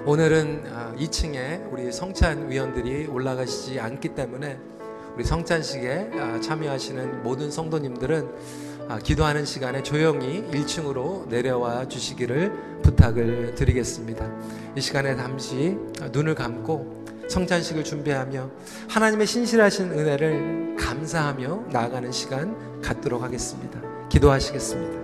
오늘은 0.05 0.95
2층에 0.97 1.71
우리 1.71 1.91
성찬 1.91 2.49
위원들이 2.49 3.07
올라가시지 3.07 3.79
않기 3.79 4.09
때문에 4.09 4.57
우리 5.15 5.23
성찬식에 5.23 6.09
아, 6.15 6.39
참여하시는 6.41 7.21
모든 7.21 7.51
성도님들은 7.51 8.29
아, 8.89 8.97
기도하는 8.97 9.45
시간에 9.45 9.83
조용히 9.83 10.43
1층으로 10.51 11.27
내려와 11.27 11.87
주시기를 11.87 12.81
부탁을 12.81 13.53
드리겠습니다. 13.53 14.29
이 14.75 14.81
시간에 14.81 15.15
잠시 15.15 15.77
눈을 16.11 16.33
감고 16.33 17.02
성찬식을 17.29 17.83
준비하며 17.83 18.49
하나님의 18.89 19.27
신실하신 19.27 19.91
은혜를 19.91 20.75
감사하며 20.77 21.65
나아가는 21.71 22.11
시간 22.11 22.81
갖도록 22.81 23.21
하겠습니다. 23.23 23.81
기도하시겠습니다. 24.09 25.02